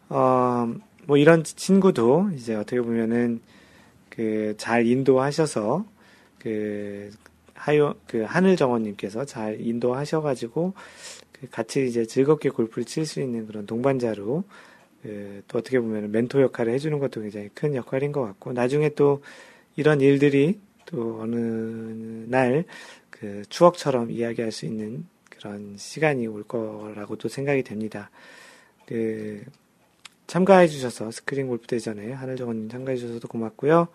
[0.08, 0.72] 어,
[1.08, 3.40] 뭐 이런 친구도 이제 어떻게 보면은
[4.08, 5.84] 그 잘 인도하셔서
[6.38, 7.10] 그
[7.54, 10.74] 하요 그 하늘 정원님께서 잘 인도하셔가지고
[11.32, 14.44] 그 같이 이제 즐겁게 골프를 칠 수 있는 그런 동반자로
[15.08, 19.22] 그 또 어떻게 보면 멘토 역할을 해주는 것도 굉장히 큰 역할인 것 같고 나중에 또
[19.76, 21.36] 이런 일들이 또 어느
[22.28, 22.64] 날
[23.20, 28.10] 그 추억처럼 이야기할 수 있는 그런 시간이 올 거라고도 생각이 됩니다.
[28.86, 29.42] 그
[30.26, 33.88] 참가해 주셔서 스크린 골프 대전에 하늘정원님 참가해 주셔서도 고맙고요.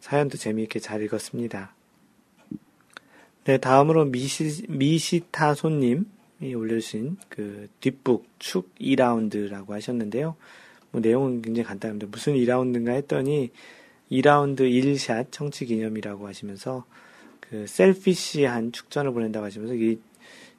[0.00, 1.74] 사연도 재미있게 잘 읽었습니다.
[3.44, 6.04] 네, 다음으로 미시, 미시타 손님이
[6.40, 10.36] 올려주신 그 뒷북 축 2라운드라고 하셨는데요.
[10.90, 12.08] 뭐 내용은 굉장히 간단합니다.
[12.10, 13.50] 무슨 2라운드인가 했더니
[14.10, 16.84] 2라운드 1샷 청취 기념이라고 하시면서
[17.40, 19.98] 그 셀피시한 축전을 보낸다고 하시면서 이,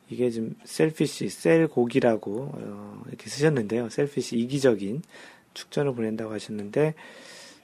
[0.09, 3.89] 이게 좀 셀피시, 셀곡이라고 어, 이렇게 쓰셨는데요.
[3.89, 5.01] 셀피시 이기적인
[5.53, 6.93] 축전을 보낸다고 하셨는데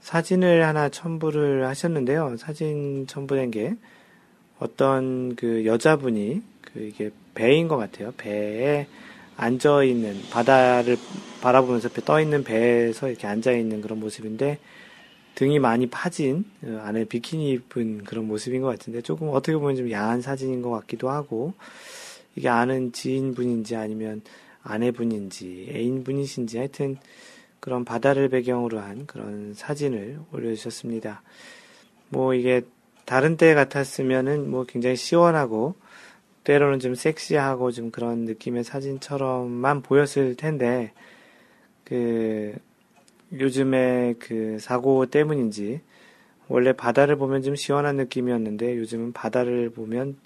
[0.01, 2.37] 사진을 하나 첨부를 하셨는데요.
[2.37, 3.75] 사진 첨부된 게
[4.59, 8.13] 어떤 그 여자분이 그 이게 배인 것 같아요.
[8.17, 8.87] 배에
[9.37, 10.97] 앉아 있는 바다를
[11.41, 14.59] 바라보면서 떠 있는 배에서 이렇게 앉아 있는 그런 모습인데
[15.35, 19.91] 등이 많이 파진 어, 안에 비키니 입은 그런 모습인 것 같은데 조금 어떻게 보면 좀
[19.91, 21.53] 야한 사진인 것 같기도 하고
[22.35, 24.21] 이게 아는 지인분인지 아니면
[24.63, 26.97] 아내분인지 애인분이신지 하여튼
[27.59, 31.21] 그런 바다를 배경으로 한 그런 사진을 올려주셨습니다.
[32.09, 32.61] 뭐 이게
[33.05, 35.75] 다른 때 같았으면은 뭐 굉장히 시원하고
[36.45, 40.93] 때로는 좀 섹시하고 좀 그런 느낌의 사진처럼만 보였을 텐데
[41.83, 42.55] 그
[43.33, 45.81] 요즘에 그 사고 때문인지
[46.47, 50.17] 원래 바다를 보면 좀 시원한 느낌이었는데 요즘은 바다를 보면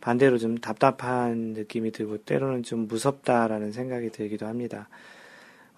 [0.00, 4.88] 반대로 좀 답답한 느낌이 들고 때로는 좀 무섭다라는 생각이 들기도 합니다.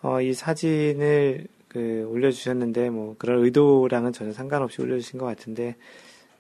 [0.03, 5.77] 어, 이 사진을 그 올려주셨는데 뭐 그런 의도랑은 전혀 상관없이 올려주신 것 같은데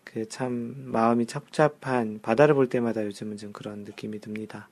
[0.05, 4.69] 그 참 마음이 착잡한 바다를 볼 때마다 요즘은 좀 그런 느낌이 듭니다.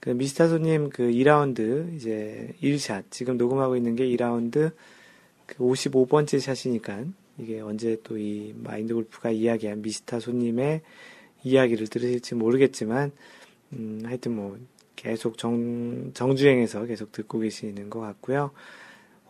[0.00, 4.72] 그 미스타소님 그 2라운드 이제 1샷 지금 녹음하고 있는 게 2라운드
[5.46, 7.04] 그 55번째 샷이니까
[7.38, 10.82] 이게 언제 또 이 마인드 골프가 이야기한 미스타 손님의
[11.44, 13.12] 이야기를 들으실지 모르겠지만
[13.74, 14.58] 음 하여튼 뭐
[14.96, 18.50] 계속 정 정주행해서 계속 듣고 계시는 것 같고요.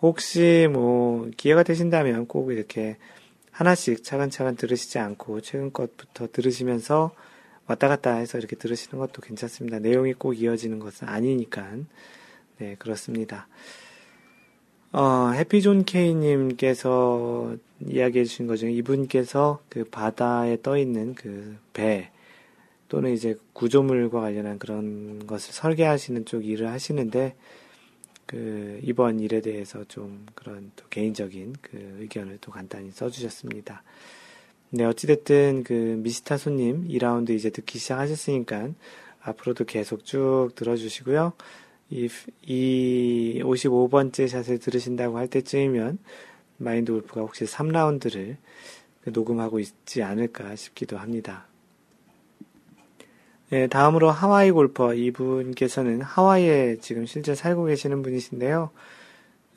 [0.01, 2.97] 혹시 뭐 기회가 되신다면 꼭 이렇게
[3.59, 7.11] 하나씩 차근차근 들으시지 않고 최근 것부터 들으시면서
[7.67, 9.81] 왔다 갔다 해서 이렇게 들으시는 것도 괜찮습니다.
[9.81, 11.73] 내용이 꼭 이어지는 것은 아니니까.
[12.59, 13.49] 네, 그렇습니다.
[14.93, 22.13] 어, 해피존 케이님께서 이야기해 주신 것 중에 이분께서 그 바다에 떠 있는 그 배,
[22.89, 27.35] 또는 이제 구조물과 관련한 그런 것을 설계하시는 쪽 일을 하시는데,
[28.29, 33.83] 그 이번 일에 대해서 좀 그런 또 개인적인 그 의견을 또 간단히 써주셨습니다.
[34.71, 38.69] 네, 어찌됐든 그 미스타 손님 2라운드 이제 듣기 시작하셨으니까
[39.23, 41.33] 앞으로도 계속 쭉 들어주시고요.
[41.89, 42.11] 이,
[42.43, 45.99] 이 55번째 샷을 들으신다고 할 때쯤이면
[46.59, 48.37] 마인드 골프가 혹시 3라운드를
[49.07, 51.47] 녹음하고 있지 않을까 싶기도 합니다.
[53.51, 58.71] 네, 다음으로 하와이 골퍼 이분께서는 하와이에 지금 실제 살고 계시는 분이신데요.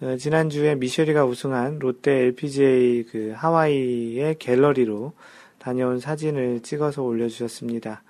[0.02, 5.12] 어, 지난주에 미쉐리가 우승한 롯데 LPGA 그 하와이의 갤러리로
[5.60, 8.02] 다녀온 사진을 찍어서 올려주셨습니다.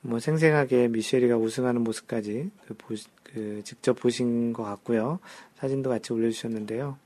[0.00, 5.18] 뭐 생생하게 미쉐리가 우승하는 모습까지 그, 보, 그 직접 보신 것 같고요.
[5.58, 6.96] 사진도 같이 올려주셨는데요.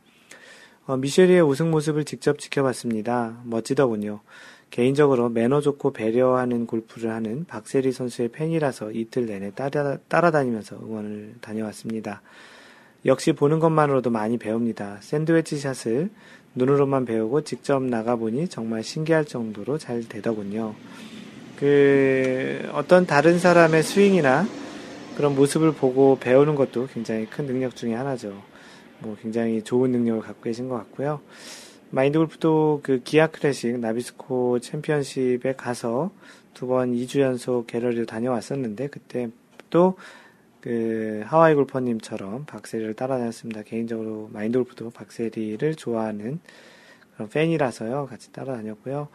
[0.86, 3.40] 어, 미쉐리의 우승 모습을 직접 지켜봤습니다.
[3.46, 4.20] 멋지더군요.
[4.72, 12.22] 개인적으로 매너 좋고 배려하는 골프를 하는 박세리 선수의 팬이라서 이틀 내내 따라, 따라다니면서 응원을 다녀왔습니다.
[13.04, 14.96] 역시 보는 것만으로도 많이 배웁니다.
[15.00, 16.08] 샌드위치 샷을
[16.54, 20.74] 눈으로만 배우고 직접 나가보니 정말 신기할 정도로 잘 되더군요.
[21.58, 24.46] 그, 어떤 다른 사람의 스윙이나
[25.18, 28.42] 그런 모습을 보고 배우는 것도 굉장히 큰 능력 중의 하나죠.
[29.00, 31.20] 뭐 굉장히 좋은 능력을 갖고 계신 것 같고요.
[31.92, 36.10] 마인드 골프도 그 기아 클래식 나비스코 챔피언십에 가서
[36.54, 39.30] 두 번 2주 연속 갤러리로 다녀왔었는데 그때
[39.70, 39.96] 또
[40.62, 43.62] 그 하와이 골퍼님처럼 박세리를 따라다녔습니다.
[43.64, 46.38] 개인적으로 마인드 골프도 박세리를 좋아하는
[47.14, 48.06] 그런 팬이라서요.
[48.06, 49.08] 같이 따라다녔고요.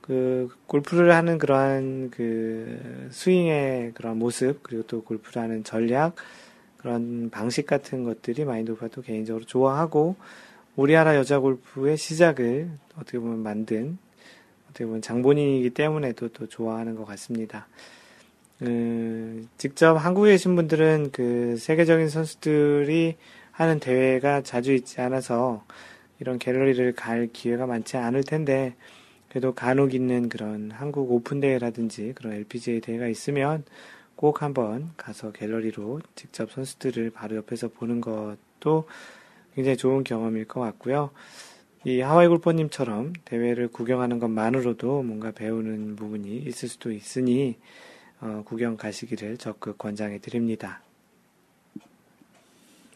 [0.00, 6.16] 그 골프를 하는 그러한 그 스윙의 그런 모습 그리고 또 골프를 하는 전략
[6.76, 10.16] 그런 방식 같은 것들이 마인드 골프가 또 개인적으로 좋아하고
[10.80, 13.98] 우리나라 여자 골프의 시작을 어떻게 보면 만든
[14.70, 17.68] 어떻게 보면 장본인이기 때문에도 또 좋아하는 것 같습니다.
[18.58, 23.18] 그, 직접 한국에 계신 분들은 그 세계적인 선수들이
[23.52, 25.66] 하는 대회가 자주 있지 않아서
[26.18, 28.74] 이런 갤러리를 갈 기회가 많지 않을 텐데
[29.28, 33.64] 그래도 간혹 있는 그런 한국 오픈 대회라든지 그런 LPGA 대회가 있으면
[34.16, 38.86] 꼭 한번 가서 갤러리로 직접 선수들을 바로 옆에서 보는 것도
[39.60, 41.10] 굉장히 좋은 경험일 것 같고요.
[41.84, 47.58] 이 하와이 골퍼님처럼 대회를 구경하는 것만으로도 뭔가 배우는 부분이 있을 수도 있으니
[48.22, 50.80] 어, 구경 가시기를 적극 권장해 드립니다.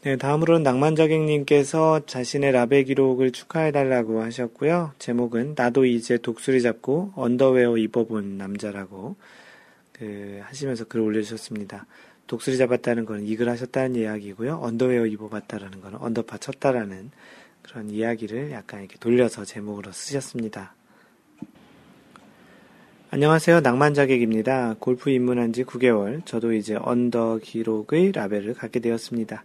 [0.04, 4.92] 네, 다음으로는 낭만자객님께서 자신의 라베 기록을 축하해달라고 하셨고요.
[4.98, 9.16] 제목은 나도 이제 독수리 잡고 언더웨어 입어본 남자라고
[9.92, 11.86] 그 하시면서 글 올려주셨습니다.
[12.26, 14.58] 독수리 잡았다는 것은 이글 하셨다는 이야기고요.
[14.62, 17.10] 언더웨어 입어봤다라는 것은 언더파 쳤다라는
[17.62, 20.74] 그런 이야기를 약간 이렇게 돌려서 제목으로 쓰셨습니다.
[23.10, 23.60] 안녕하세요.
[23.60, 24.76] 낭만자객입니다.
[24.80, 29.44] 골프 입문한 지 9개월, 저도 이제 언더 기록의 라베를 갖게 되었습니다.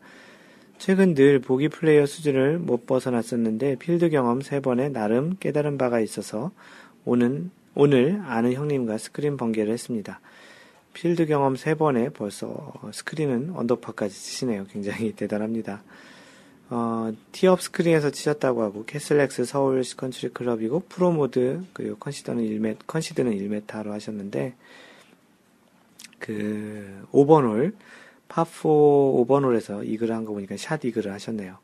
[0.79, 6.51] 최근 늘 보기 플레이어 수준을 못 벗어났었는데 필드 경험 3번에 나름 깨달은 바가 있어서
[7.05, 10.19] 오는, 오늘 아는 형님과 스크린 번개를 했습니다.
[10.93, 14.65] 필드 경험 3번에 벌써 스크린은 언더파까지 치시네요.
[14.71, 15.83] 굉장히 대단합니다.
[16.71, 23.31] 어, 티업 스크린에서 치셨다고 하고 캐슬렉스 서울 컨트리 클럽이고 pro mode 그리고 컨시드는 1m 컨시드는
[23.31, 24.53] 1m로 하셨는데
[26.19, 27.75] 그 5번 홀
[28.27, 31.57] 파4 5번 홀에서 이글을 한거 보니까 샷 이글을 하셨네요.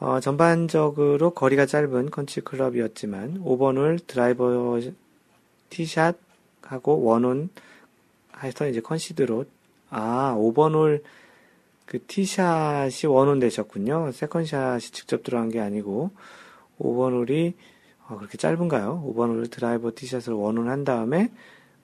[0.00, 4.80] 어, 전반적으로 거리가 짧은 컨트리 클럽이었지만 5번 홀 드라이버
[5.68, 6.16] 티샷
[6.62, 7.50] 하고 one on
[8.42, 9.44] 해서 이제 컨시드로
[9.90, 11.02] 아 5번 홀
[11.86, 14.12] 그 티샷이 one on 되셨군요.
[14.12, 16.10] second 샷이 직접 들어간 게 아니고
[16.78, 17.54] 5번 홀이
[18.08, 19.04] 어, 그렇게 짧은가요?
[19.06, 21.30] 5번 홀 드라이버 티샷을 one on 한 다음에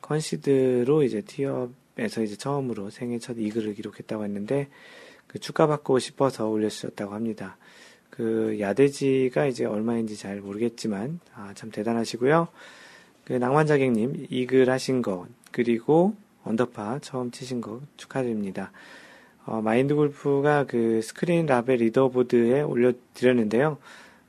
[0.01, 4.69] 컨시드로 이제 티업 에서 이제 처음으로 생애 첫 이글을 기록했다고 했는데
[5.27, 7.59] 그 축하받고 싶어서 올려주셨다고 합니다.
[8.09, 12.49] 그 야대지가 이제 얼마인지 잘 모르겠지만 아, 참 대단하시고요.
[13.25, 16.15] 그 낭만자객님 이글 하신 거 그리고
[16.51, 18.73] 언더파 처음 치신 거 축하드립니다.
[19.47, 23.79] 어, 마인드 골프가 그 스크린 라베 leaderboard에 올려드렸는데요.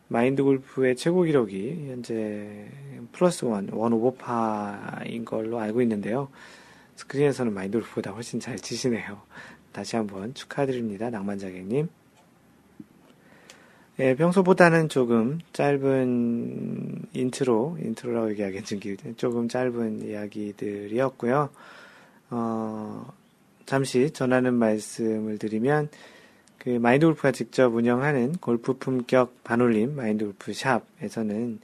[0.07, 2.67] 마인드 골프의 최고 기록이 현재
[3.11, 6.29] 플러스 one, one 오버파인 걸로 알고 있는데요.
[6.95, 9.21] 스크린에서는 마인드 골프보다 훨씬 잘 치시네요.
[9.71, 11.09] 다시 한번 축하드립니다.
[11.09, 11.87] 낭만자객님.
[13.99, 21.49] 예, 평소보다는 조금 짧은 intro, intro라고 얘기하겠지, 조금 짧은 이야기들이었고요.
[22.31, 23.05] 어,
[23.65, 25.89] 잠시 전하는 말씀을 드리면,
[26.57, 31.59] 그 마인드 골프가 직접 운영하는 골프 품격 반올림 마인드 골프 샵에서는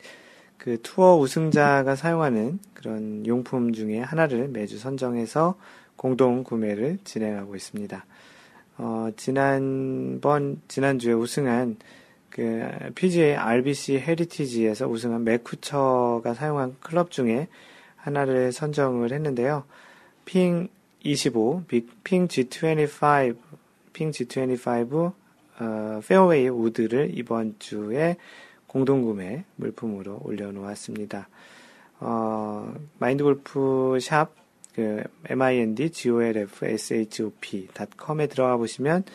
[0.57, 5.55] 그 투어 우승자가 사용하는 그런 용품 중에 하나를 매주 선정해서
[5.95, 8.05] 공동 구매를 진행하고 있습니다.
[8.79, 11.77] 어, 지난번, 지난주에 우승한
[12.29, 17.47] 그 PGA RBC 헤리티지에서 우승한 맷 쿠처가 사용한 클럽 중에
[17.95, 19.63] 하나를 선정을 했는데요.
[20.27, 20.69] 핑
[21.05, 21.63] 25,
[22.03, 23.37] 핑 G25,
[23.93, 25.13] 핑 G25
[25.59, 28.17] 어, 페어웨이 우드를 이번 주에
[28.67, 31.29] 공동구매 물품으로 올려놓았습니다.
[32.01, 34.35] 어, 마인드 골프 샵,
[34.75, 39.05] 그, mindgolfshop.com에 들어가 보시면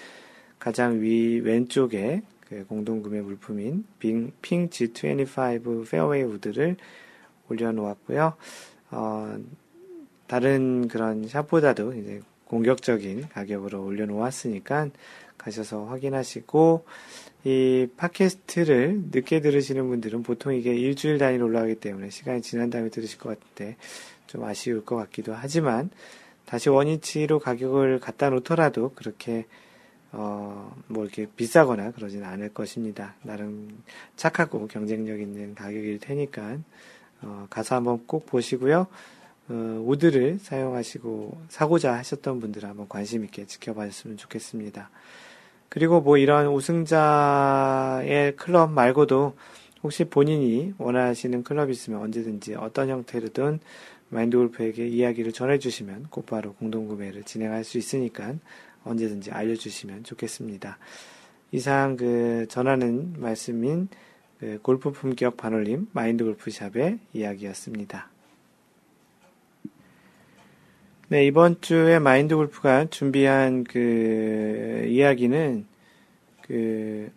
[0.58, 6.78] 가장 위 왼쪽에 그 공동구매 물품인 핑, 핑 G25 페어웨이 우드를
[7.50, 8.32] 올려놓았고요.
[8.92, 9.36] 어,
[10.26, 14.90] 다른 그런 샵보다도 이제 공격적인 가격으로 올려놓았으니까
[15.38, 16.84] 가셔서 확인하시고
[17.44, 23.18] 이 팟캐스트를 늦게 들으시는 분들은 보통 이게 일주일 단위로 올라가기 때문에 시간이 지난 다음에 들으실
[23.18, 23.76] 것 같은데
[24.26, 25.90] 좀 아쉬울 것 같기도 하지만
[26.44, 29.46] 다시 원위치로 가격을 갖다 놓더라도 그렇게
[30.12, 33.14] 어, 뭐 이렇게 비싸거나 그러진 않을 것입니다.
[33.22, 33.82] 나름
[34.16, 36.58] 착하고 경쟁력 있는 가격일 테니까
[37.22, 38.86] 어, 가서 한번 꼭 보시고요.
[39.48, 44.90] 어, 우드를 사용하시고 사고자 하셨던 분들은 한번 관심 있게 지켜봤으면 좋겠습니다.
[45.68, 49.34] 그리고 뭐 이런 우승자의 클럽 말고도
[49.82, 53.58] 혹시 본인이 원하시는 클럽이 있으면 언제든지 어떤 형태로든
[54.10, 58.34] 마인드 골프에게 이야기를 전해주시면 곧바로 공동구매를 진행할 수 있으니까
[58.84, 60.78] 언제든지 알려주시면 좋겠습니다.
[61.50, 63.88] 이상 그 전하는 말씀인
[64.38, 68.11] 그 골프 품격 반올림 마인드 골프샵의 이야기였습니다.
[71.08, 75.66] 네, 이번 주에 마인드 골프가 준비한 그 이야기는
[76.42, 77.10] 그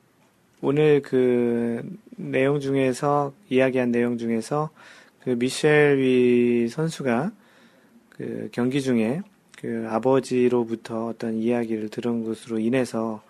[0.62, 4.72] 오늘 그 내용 중에서 이야기한 내용 중에서
[5.22, 7.32] 그 미셸 위 선수가
[8.10, 9.22] 그 경기 중에
[9.58, 13.24] 그 아버지로부터 어떤 이야기를 들은 것으로 인해서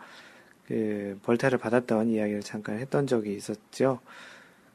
[0.67, 3.99] 그 벌타를 받았던 이야기를 잠깐 했던 적이 있었죠.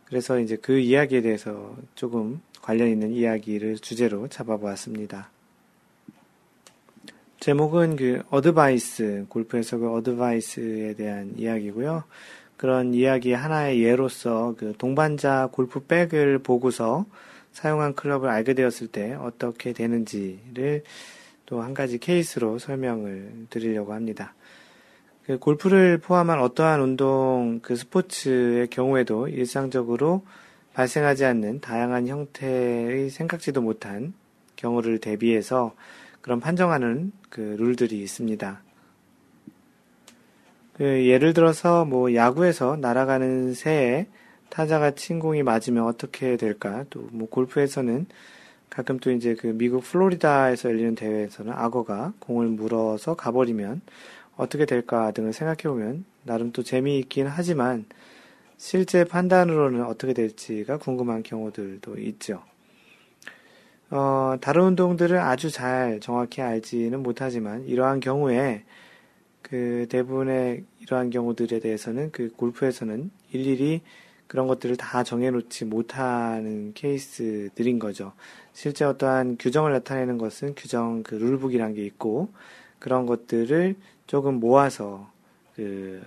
[0.05, 5.31] 그래서 이제 그 이야기에 대해서 조금 관련 있는 이야기를 주제로 잡아보았습니다.
[7.41, 12.05] 제목은 그 어드바이스, 골프에서 그 어드바이스에 대한 이야기고요.
[12.59, 17.07] 그런 이야기 하나의 예로서 그 동반자 골프 백을 보고서
[17.53, 20.85] 사용한 클럽을 알게 되었을 때 어떻게 되는지를
[21.47, 24.35] 또 한 가지 케이스로 설명을 드리려고 합니다.
[25.27, 30.25] 그 골프를 포함한 어떠한 운동, 그 스포츠의 경우에도 일상적으로
[30.75, 34.13] 발생하지 않는 다양한 형태의 생각지도 못한
[34.57, 35.75] 경우를 대비해서
[36.21, 38.63] 그런 판정하는 그 룰들이 있습니다.
[40.75, 44.07] 그 예를 들어서 뭐 야구에서 날아가는 새에
[44.49, 46.85] 타자가 친 공이 맞으면 어떻게 될까?
[46.91, 48.07] 또 뭐 골프에서는
[48.71, 53.81] 가끔 또 이제 그 미국 플로리다에서 열리는 대회에서는 악어가 공을 물어서 가버리면
[54.37, 57.85] 어떻게 될까 등을 생각해 보면 나름 또 재미있긴 하지만
[58.57, 62.43] 실제 판단으로는 어떻게 될지가 궁금한 경우들도 있죠.
[63.91, 68.63] 어, 다른 운동들을 아주 잘 정확히 알지는 못하지만 이러한 경우에
[69.43, 73.81] 그 대부분의 이러한 경우들에 대해서는 그 골프에서는 일일이
[74.29, 78.13] 그런 것들을 다 정해놓지 못하는 케이스들인 거죠.
[78.53, 82.29] 실제 어떠한 규정을 나타내는 것은 규정 그 룰북이란 게 있고
[82.79, 83.75] 그런 것들을
[84.07, 85.11] 조금 모아서
[85.57, 86.01] 그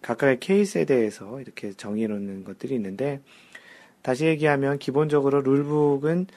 [0.00, 3.20] 각각의 케이스에 대해서 이렇게 정해 놓는 것들이 있는데
[4.02, 6.28] 다시 얘기하면 기본적으로 룰북은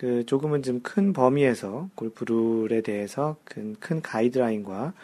[0.00, 4.94] 그 조금은 좀 큰 범위에서 골프 룰에 대해서 큰, 큰 가이드라인과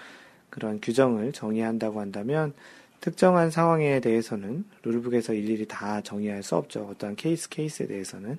[0.49, 2.55] 그런 규정을 정의한다고 한다면
[3.03, 6.89] 특정한 상황에 대해서는 룰북에서 일일이 다 정의할 수 없죠.
[6.93, 8.39] 어떠한 케이스 케이스에 대해서는.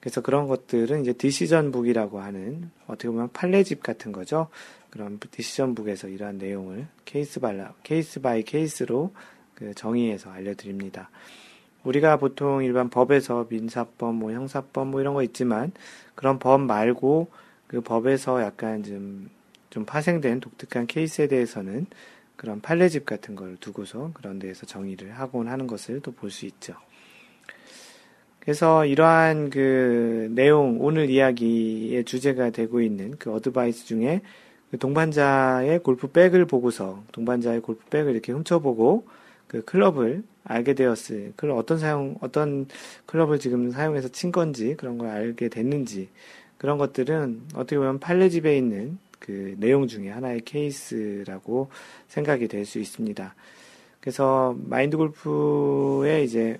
[0.00, 4.48] 그래서 그런 것들은 이제 디시전 북이라고 하는 어떻게 보면 판례집 같은 거죠.
[4.88, 7.40] 그런 디시전 북에서 이러한 내용을 케이스
[8.20, 9.12] by case로
[9.54, 11.10] 그 정의해서 알려드립니다.
[11.84, 15.72] 우리가 보통 일반 법에서 민사법, 뭐 형사법 뭐 이런 거 있지만
[16.14, 17.28] 그런 법 말고
[17.66, 19.30] 그 법에서 약간 좀,
[19.70, 21.86] 좀 파생된 독특한 케이스에 대해서는
[22.36, 26.74] 그런 판례집 같은 걸 두고서 그런 데에서 정의를 하곤 하는 것을 또 볼 수 있죠.
[28.40, 34.20] 그래서 이러한 그 내용, 오늘 이야기의 주제가 되고 있는 그 어드바이스 중에
[34.70, 39.06] 그 동반자의 골프백을 보고서 동반자의 골프백을 이렇게 훔쳐보고
[39.46, 42.66] 그 클럽을 알게 되었을, 그 어떤 사용, 어떤
[43.06, 46.08] 클럽을 지금 사용해서 친 건지 그런 걸 알게 됐는지
[46.58, 51.70] 그런 것들은 어떻게 보면 판례집에 있는 그 내용 중에 하나의 케이스라고
[52.08, 53.34] 생각이 될 수 있습니다.
[54.00, 56.58] 그래서 마인드 골프의 이제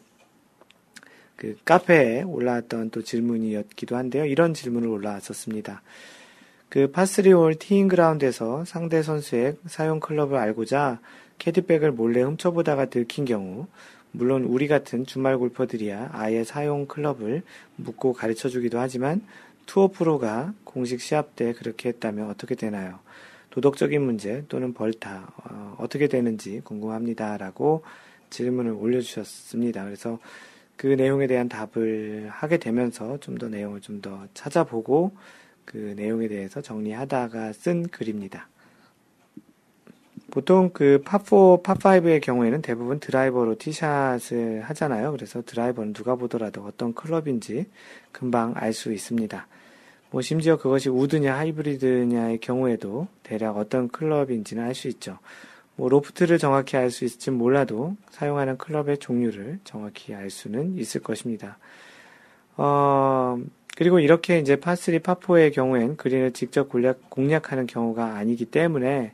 [1.36, 4.24] 그 카페에 올라왔던 또 질문이었기도 한데요.
[4.24, 5.82] 이런 질문을 올라왔었습니다.
[6.70, 11.00] 그 파스리홀 티인 그라운드에서 상대 선수의 사용 클럽을 알고자
[11.38, 13.66] 캐디백을 몰래 훔쳐보다가 들킨 경우,
[14.12, 17.42] 물론 우리 같은 주말 골퍼들이야 아예 사용 클럽을
[17.76, 19.22] 묻고 가르쳐 주기도 하지만
[19.66, 23.00] 투어 프로가 공식 시합 때 그렇게 했다면 어떻게 되나요?
[23.50, 25.32] 도덕적인 문제 또는 벌타
[25.78, 27.36] 어, 떻게 되는지 궁금합니다.
[27.38, 27.82] 라고
[28.30, 29.84] 질문을 올려주셨습니다.
[29.84, 30.18] 그래서
[30.76, 35.12] 그 내용에 대한 답을 하게 되면서 좀 더 내용을 좀 더 찾아보고
[35.64, 38.48] 그 내용에 대해서 정리하다가 쓴 글입니다.
[40.34, 45.12] 보통 그 파4, 파5의 경우에는 대부분 드라이버로 티샷을 하잖아요.
[45.12, 47.66] 그래서 드라이버는 누가 보더라도 어떤 클럽인지
[48.10, 49.46] 금방 알 수 있습니다.
[50.10, 55.18] 뭐 심지어 그것이 우드냐 하이브리드냐의 경우에도 대략 어떤 클럽인지는 알 수 있죠.
[55.76, 61.58] 뭐 로프트를 정확히 알 수 있을지 몰라도 사용하는 클럽의 종류를 정확히 알 수는 있을 것입니다.
[62.56, 63.38] 어,
[63.76, 69.12] 그리고 이렇게 이제 파3, 파4의 경우엔 그린을 직접 공략, 공략하는 경우가 아니기 때문에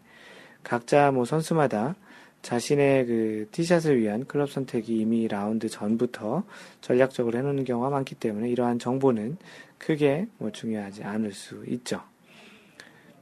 [0.62, 1.94] 각자 뭐 선수마다
[2.42, 6.44] 자신의 그 티샷을 위한 클럽 선택이 이미 라운드 전부터
[6.80, 9.36] 전략적으로 해놓는 경우가 많기 때문에 이러한 정보는
[9.78, 12.02] 크게 뭐 중요하지 않을 수 있죠.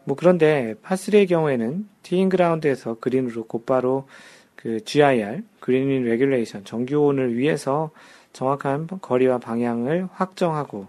[0.05, 4.09] 뭐 그런데 파3의 경우에는 teeing ground에서 그린으로 곧바로
[4.55, 7.91] 그 GIR, green regulation, 정규온을 위해서
[8.33, 10.87] 정확한 거리와 방향을 확정하고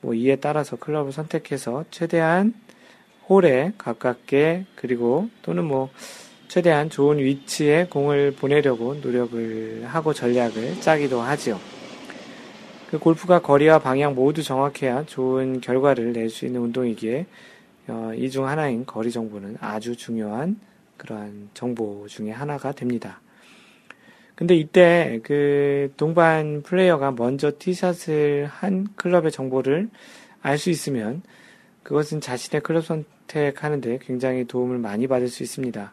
[0.00, 2.54] 뭐 이에 따라서 클럽을 선택해서 최대한
[3.28, 5.90] 홀에 가깝게 그리고 또는 뭐
[6.48, 11.58] 최대한 좋은 위치에 공을 보내려고 노력을 하고 전략을 짜기도 하지요.
[12.90, 17.26] 그 골프가 거리와 방향 모두 정확해야 좋은 결과를 낼 수 있는 운동이기에
[17.88, 20.60] 어, 이중 하나인 거리 정보는 아주 중요한
[20.98, 23.20] 그러한 정보 중에 하나가 됩니다.
[24.34, 29.88] 근데 이때 그 동반 플레이어가 먼저 티샷을 한 클럽의 정보를
[30.42, 31.22] 알 수 있으면
[31.82, 35.92] 그것은 자신의 클럽 선택하는데 굉장히 도움을 많이 받을 수 있습니다.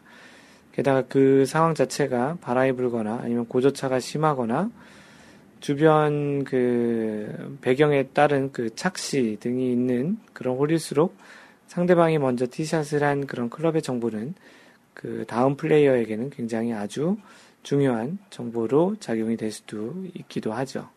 [0.72, 4.70] 게다가 그 상황 자체가 바람이 불거나 아니면 고저차가 심하거나
[5.60, 11.16] 주변 그 배경에 따른 그 착시 등이 있는 그런 홀일수록
[11.66, 14.34] 상대방이 먼저 티샷을 한 그런 클럽의 정보는
[14.94, 17.16] 그 다음 플레이어에게는 굉장히 아주
[17.62, 20.88] 중요한 정보로 작용이 될 수도 있기도 하죠.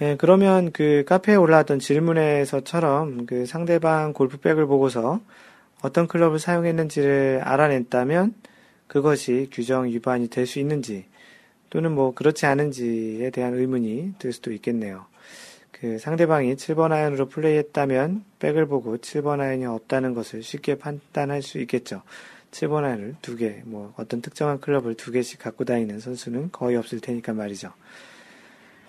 [0.00, 5.20] 네, 그러면 그 카페에 올라왔던 질문에서처럼 그 상대방 골프백을 보고서
[5.82, 8.34] 어떤 클럽을 사용했는지를 알아냈다면
[8.88, 11.06] 그것이 규정 위반이 될 수 있는지
[11.70, 15.06] 또는 뭐 그렇지 않은지에 대한 의문이 들 수도 있겠네요.
[15.70, 22.02] 그 상대방이 7번 아이언으로 플레이했다면 백을 보고 7번 아이언이 없다는 것을 쉽게 판단할 수 있겠죠.
[22.50, 27.00] 7번 아이언을 두 개, 뭐 어떤 특정한 클럽을 두 개씩 갖고 다니는 선수는 거의 없을
[27.00, 27.72] 테니까 말이죠.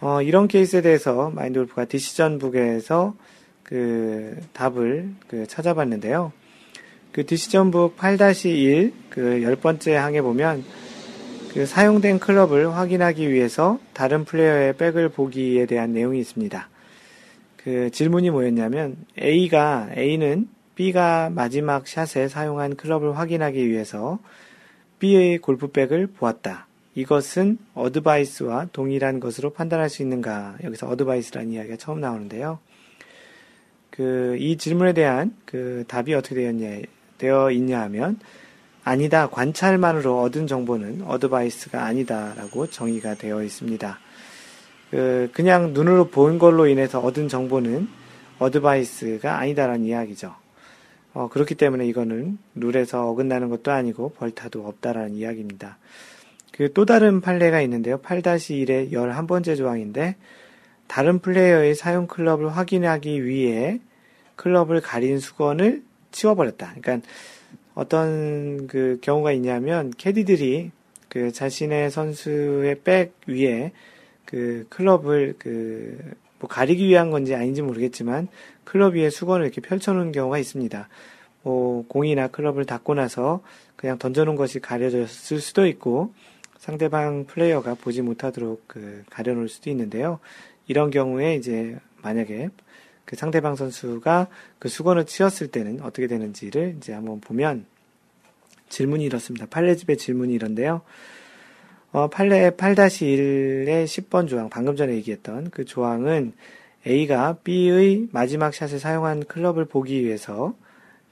[0.02, 3.16] 어, 이런 케이스에 대해서 마인드 골프가 decision book에서
[3.64, 6.32] 그 답을 그 찾아봤는데요.
[7.12, 10.66] 그 decision book 8-1 그 열 번째 항에 보면
[11.54, 16.70] 그 사용된 클럽을 확인하기 위해서 다른 플레이어의 백을 보기에 대한 내용이 있습니다.
[17.56, 24.20] 그 질문이 뭐였냐면 A가 A는 B가 마지막 샷에 사용한 클럽을 확인하기 위해서
[25.00, 26.68] B의 골프백을 보았다.
[26.96, 30.56] 이것은 어드바이스와 동일한 것으로 판단할 수 있는가?
[30.64, 32.60] 여기서 어드바이스라는 이야기가 처음 나오는데요.
[33.90, 36.82] 그, 이 질문에 대한 그 답이 어떻게 되었냐,
[37.18, 38.20] 되어 있냐 하면,
[38.84, 39.28] 아니다.
[39.30, 44.00] 관찰만으로 얻은 정보는 어드바이스가 아니다라고 정의가 되어 있습니다.
[44.92, 47.88] 그 그냥 눈으로 본 걸로 인해서 얻은 정보는
[48.38, 50.36] 어드바이스가 아니다라는 이야기죠.
[51.14, 55.80] 어, 그렇기 때문에 이거는 룰에서 어긋나는 것도 아니고 벌타도 없다라는 이야기입니다.
[56.56, 58.00] 그 또 다른 판례가 있는데요.
[58.00, 60.16] 8-1의 11번째 조항인데
[60.88, 63.80] 다른 플레이어의 사용 클럽을 확인하기 위해
[64.36, 66.76] 클럽을 가린 수건을 치워버렸다.
[66.80, 67.08] 그러니까
[67.74, 70.72] 어떤 그 경우가 있냐면 캐디들이
[71.10, 73.72] 그 자신의 선수의 백 위에
[74.26, 78.28] 그 클럽을 그 뭐 가리기 위한 건지 아닌지 모르겠지만
[78.64, 80.88] 클럽 위에 수건을 이렇게 펼쳐놓은 경우가 있습니다.
[81.44, 83.42] 뭐 공이나 클럽을 닫고 나서
[83.76, 86.14] 그냥 던져놓은 것이 가려졌을 수도 있고
[86.66, 90.20] 상대방 플레이어가 보지 못하도록 그 가려놓을 수도 있는데요.
[90.66, 92.50] 이런 경우에 이제 만약에
[93.06, 97.68] 그 상대방 선수가 그 수건을 치었을 때는 어떻게 되는지를 이제 한번 보면
[98.70, 99.46] 질문이 이렇습니다.
[99.46, 100.82] 팔레집의 질문이 이런데요.
[101.92, 106.34] 어, 팔레 8-1의 10번 조항, 방금 전에 얘기했던 그 조항은
[106.88, 110.56] A가 B의 마지막 샷에 사용한 클럽을 보기 위해서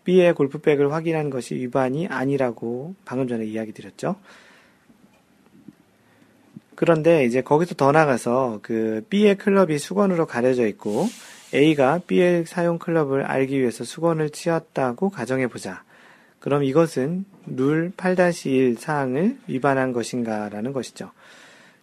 [0.04, 4.16] B의 골프백을 확인한 것이 위반이 아니라고 방금 전에 이야기 드렸죠.
[6.76, 11.08] 그런데 이제 거기서 더 나가서 그 B의 클럽이 수건으로 가려져 있고
[11.54, 15.84] A가 B의 사용 클럽을 알기 위해서 수건을 치었다고 가정해 보자.
[16.40, 21.12] 그럼 이것은 룰 8-1 사항을 위반한 것인가라는 것이죠.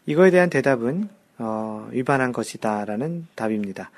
[0.06, 3.90] 이거에 대한 대답은 어, 위반한 것이다라는 답입니다.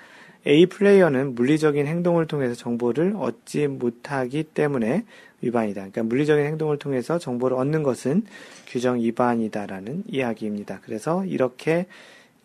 [0.47, 5.05] A 플레이어는 물리적인 행동을 통해서 정보를 얻지 못하기 때문에
[5.43, 5.80] 위반이다.
[5.80, 8.24] 그러니까 물리적인 행동을 통해서 정보를 얻는 것은
[8.66, 10.80] 규정 위반이다라는 이야기입니다.
[10.84, 11.86] 그래서 이렇게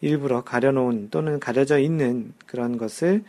[0.02, 3.24] 일부러 가려놓은 또는 가려져 있는 그런 것을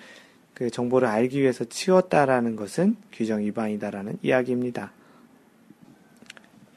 [0.55, 4.93] 그 정보를 알기 위해서 치웠다라는 것은 규정 위반이다라는 이야기입니다.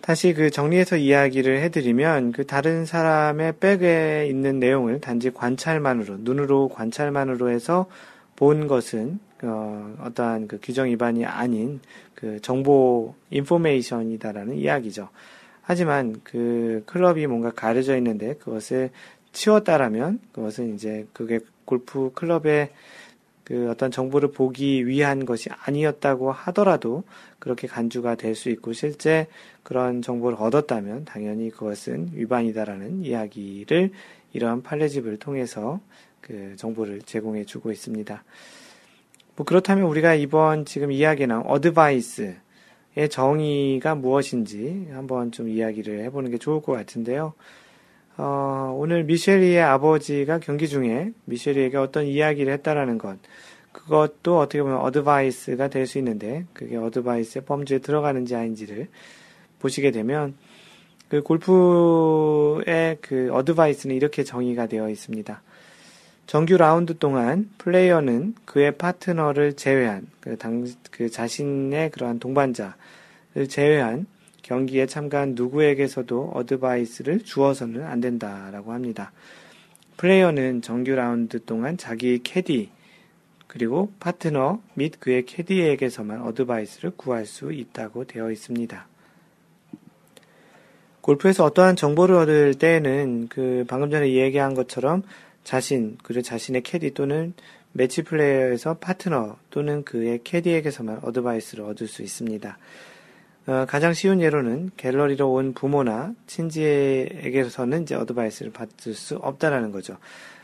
[0.02, 7.50] 다시 그 정리해서 이야기를 해드리면 그 다른 사람의 백에 있는 내용을 단지 관찰만으로 눈으로 관찰만으로
[7.50, 7.88] 해서
[8.36, 11.80] 본 것은 어, 어떠한 그 규정 위반이 아닌
[12.16, 15.10] 그 정보 인포메이션이다라는 이야기죠.
[15.62, 18.90] 하지만 그 클럽이 뭔가 가려져 있는데 그것을
[19.32, 22.72] 치웠다라면 그것은 이제 그게 골프 클럽의
[23.44, 27.04] 그 어떤 정보를 보기 위한 것이 아니었다고 하더라도
[27.40, 29.28] 그렇게 간주가 될 수 있고 실제
[29.64, 33.92] 그런 정보를 얻었다면 당연히 그것은 위반이다라는 이야기를
[34.34, 35.80] 이러한 판례집을 통해서
[36.22, 38.24] 그 정보를 제공해 주고 있습니다.
[39.42, 42.36] 뭐 그렇다면 우리가 이번 지금 이야기 나온 어드바이스의
[43.10, 47.34] 정의가 무엇인지 한번 좀 이야기를 해보는 게 좋을 것 같은데요.
[48.18, 53.18] 어, 오늘 미셸위의 아버지가 경기 중에 미셸위에게 어떤 이야기를 했다라는 것,
[53.72, 58.90] 그것도 어떻게 보면 어드바이스가 될 수 있는데, 그게 어드바이스의 범주에 들어가는지 아닌지를
[59.58, 60.36] 보시게 되면,
[61.10, 65.42] 그 골프의 그 어드바이스는 이렇게 정의가 되어 있습니다.
[66.32, 74.06] 정규 라운드 동안 플레이어는 그의 파트너를 제외한, 그, 당, 그 자신의 그러한 동반자를 제외한
[74.42, 79.12] 경기에 참가한 누구에게서도 어드바이스를 주어서는 안 된다라고 합니다.
[79.98, 82.70] 플레이어는 정규 라운드 동안 자기 캐디,
[83.48, 88.88] 그리고 파트너 및 그의 캐디에게서만 어드바이스를 구할 수 있다고 되어 있습니다.
[91.02, 95.04] 골프에서 어떠한 정보를 얻을 때에는 그 방금 전에 얘기한 것처럼
[95.44, 97.34] 자신, 그리고 자신의 캐디 또는
[97.74, 102.58] 매치 플레이에서 파트너 또는 그의 캐디에게서만 어드바이스를 얻을 수 있습니다.
[103.48, 109.98] 어, 가장 쉬운 예로는 갤러리로 온 부모나 친지에게서는 이제 어드바이스를 받을 수 없다라는 거죠.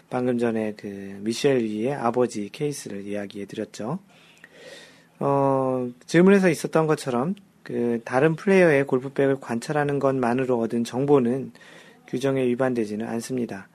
[0.10, 4.00] 방금 전에 그 미셸 리의 아버지 케이스를 이야기해 드렸죠.
[5.20, 11.52] 어, 질문에서 있었던 것처럼 그 다른 플레이어의 골프백을 관찰하는 것만으로 얻은 정보는
[12.08, 13.68] 규정에 위반되지는 않습니다.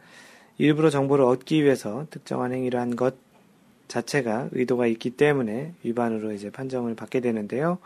[0.59, 3.14] 일부러 정보를 얻기 위해서 특정한 행위를 한 것
[3.92, 7.78] 자체가 의도가 있기 때문에 위반으로 이제 판정을 받게 되는데요.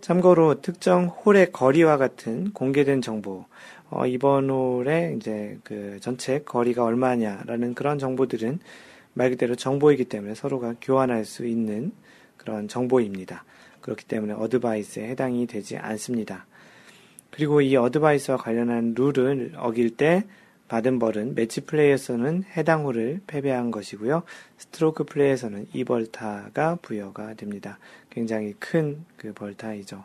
[0.00, 3.44] 참고로 특정 홀의 거리와 같은 공개된 정보,
[3.90, 8.58] 어, 이번 홀에 이제 그 전체 거리가 얼마냐라는 그런 정보들은
[9.12, 11.92] 말 그대로 정보이기 때문에 서로가 교환할 수 있는
[12.36, 13.44] 그런 정보입니다.
[13.82, 16.46] 그렇기 때문에 어드바이스에 해당이 되지 않습니다.
[17.30, 20.24] 그리고 이 어드바이스와 관련한 룰을 어길 때
[20.70, 24.22] 받은 벌은 매치 플레이에서는 해당 홀을 패배한 것이고요.
[24.56, 27.80] 스트로크 플레이에서는 이 벌타가 부여가 됩니다.
[28.08, 30.04] 굉장히 큰 그 벌타이죠.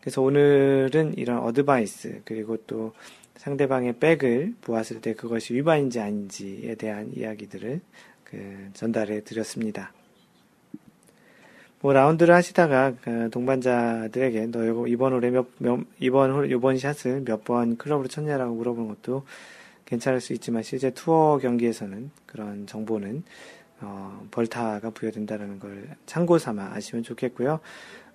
[0.00, 2.94] 그래서 오늘은 이런 어드바이스 그리고 또
[3.36, 7.80] 상대방의 백을 보았을 때 그것이 위반인지 아닌지에 대한 이야기들을
[8.24, 9.92] 그 전달해 드렸습니다.
[11.82, 17.44] 뭐 라운드를 하시다가 그 동반자들에게 너 이번 홀에 몇, 몇 이번 홀 이번 샷을 몇
[17.44, 19.24] 번 클럽으로 쳤냐라고 물어보는 것도
[19.92, 23.24] 괜찮을 수 있지만 실제 투어 경기에서는 그런 정보는
[23.82, 27.60] 어, 벌타가 부여된다는 걸 참고 삼아 아시면 좋겠고요.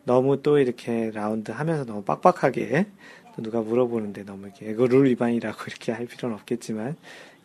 [0.03, 2.88] 너무 또 이렇게 라운드 하면서 너무 빡빡하게
[3.36, 6.95] 또 누가 물어보는데 너무 이렇게 이거 룰 위반이라고 이렇게 할 필요는 없겠지만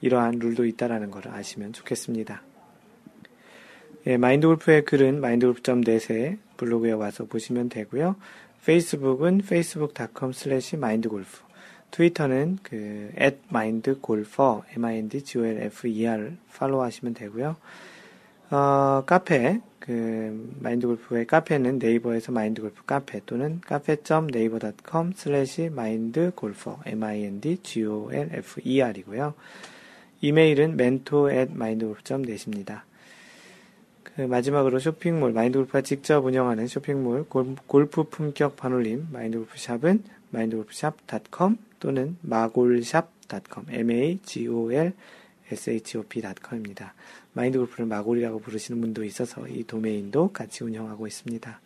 [0.01, 2.43] 이러한 룰도 있다라는 걸 아시면 좋겠습니다.
[4.07, 8.17] 예, 마인드 골프의 글은 마인드골프.net에 블로그에 와서 보시면 되고요.
[8.65, 11.52] 페이스북은 facebook.com slash mindgolf
[11.93, 13.11] 트위터는 그
[13.51, 17.57] mindgolfer m-i-n-d-g-o-l-f-e-r 팔로우 하시면 되고요.
[18.51, 27.35] 어, 카페 그 마인드골프의 카페는 네이버에서 마인드골프 카페 또는 cafe.naver.com 슬래시 mindgolfer m-i-n-d-g-o-l-f-e-r이고요.
[30.21, 32.85] 이메일은 mentor at mindgolf.net입니다.
[34.05, 43.67] 그 마지막으로 쇼핑몰 마인드골프가 직접 운영하는 쇼핑몰 골프 품격 반올림 마인드골프 샵은 마인드골프샵.com 또는 마골샵.com
[43.69, 44.93] m-a-g-o-l
[45.51, 46.95] shop.com입니다.
[47.33, 51.61] 마인드 골프를 마골이라고 부르시는 분도 있어서 이 도메인도 같이 운영하고 있습니다.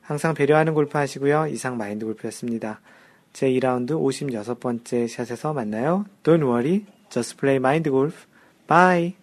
[0.00, 1.48] 항상 배려하는 골프 하시고요.
[1.48, 2.80] 이상 마인드 골프였습니다.
[3.34, 6.06] 제 2라운드 56번째 샷에서 만나요.
[6.22, 8.26] Don't worry, just play mind golf.
[8.66, 9.19] Bye!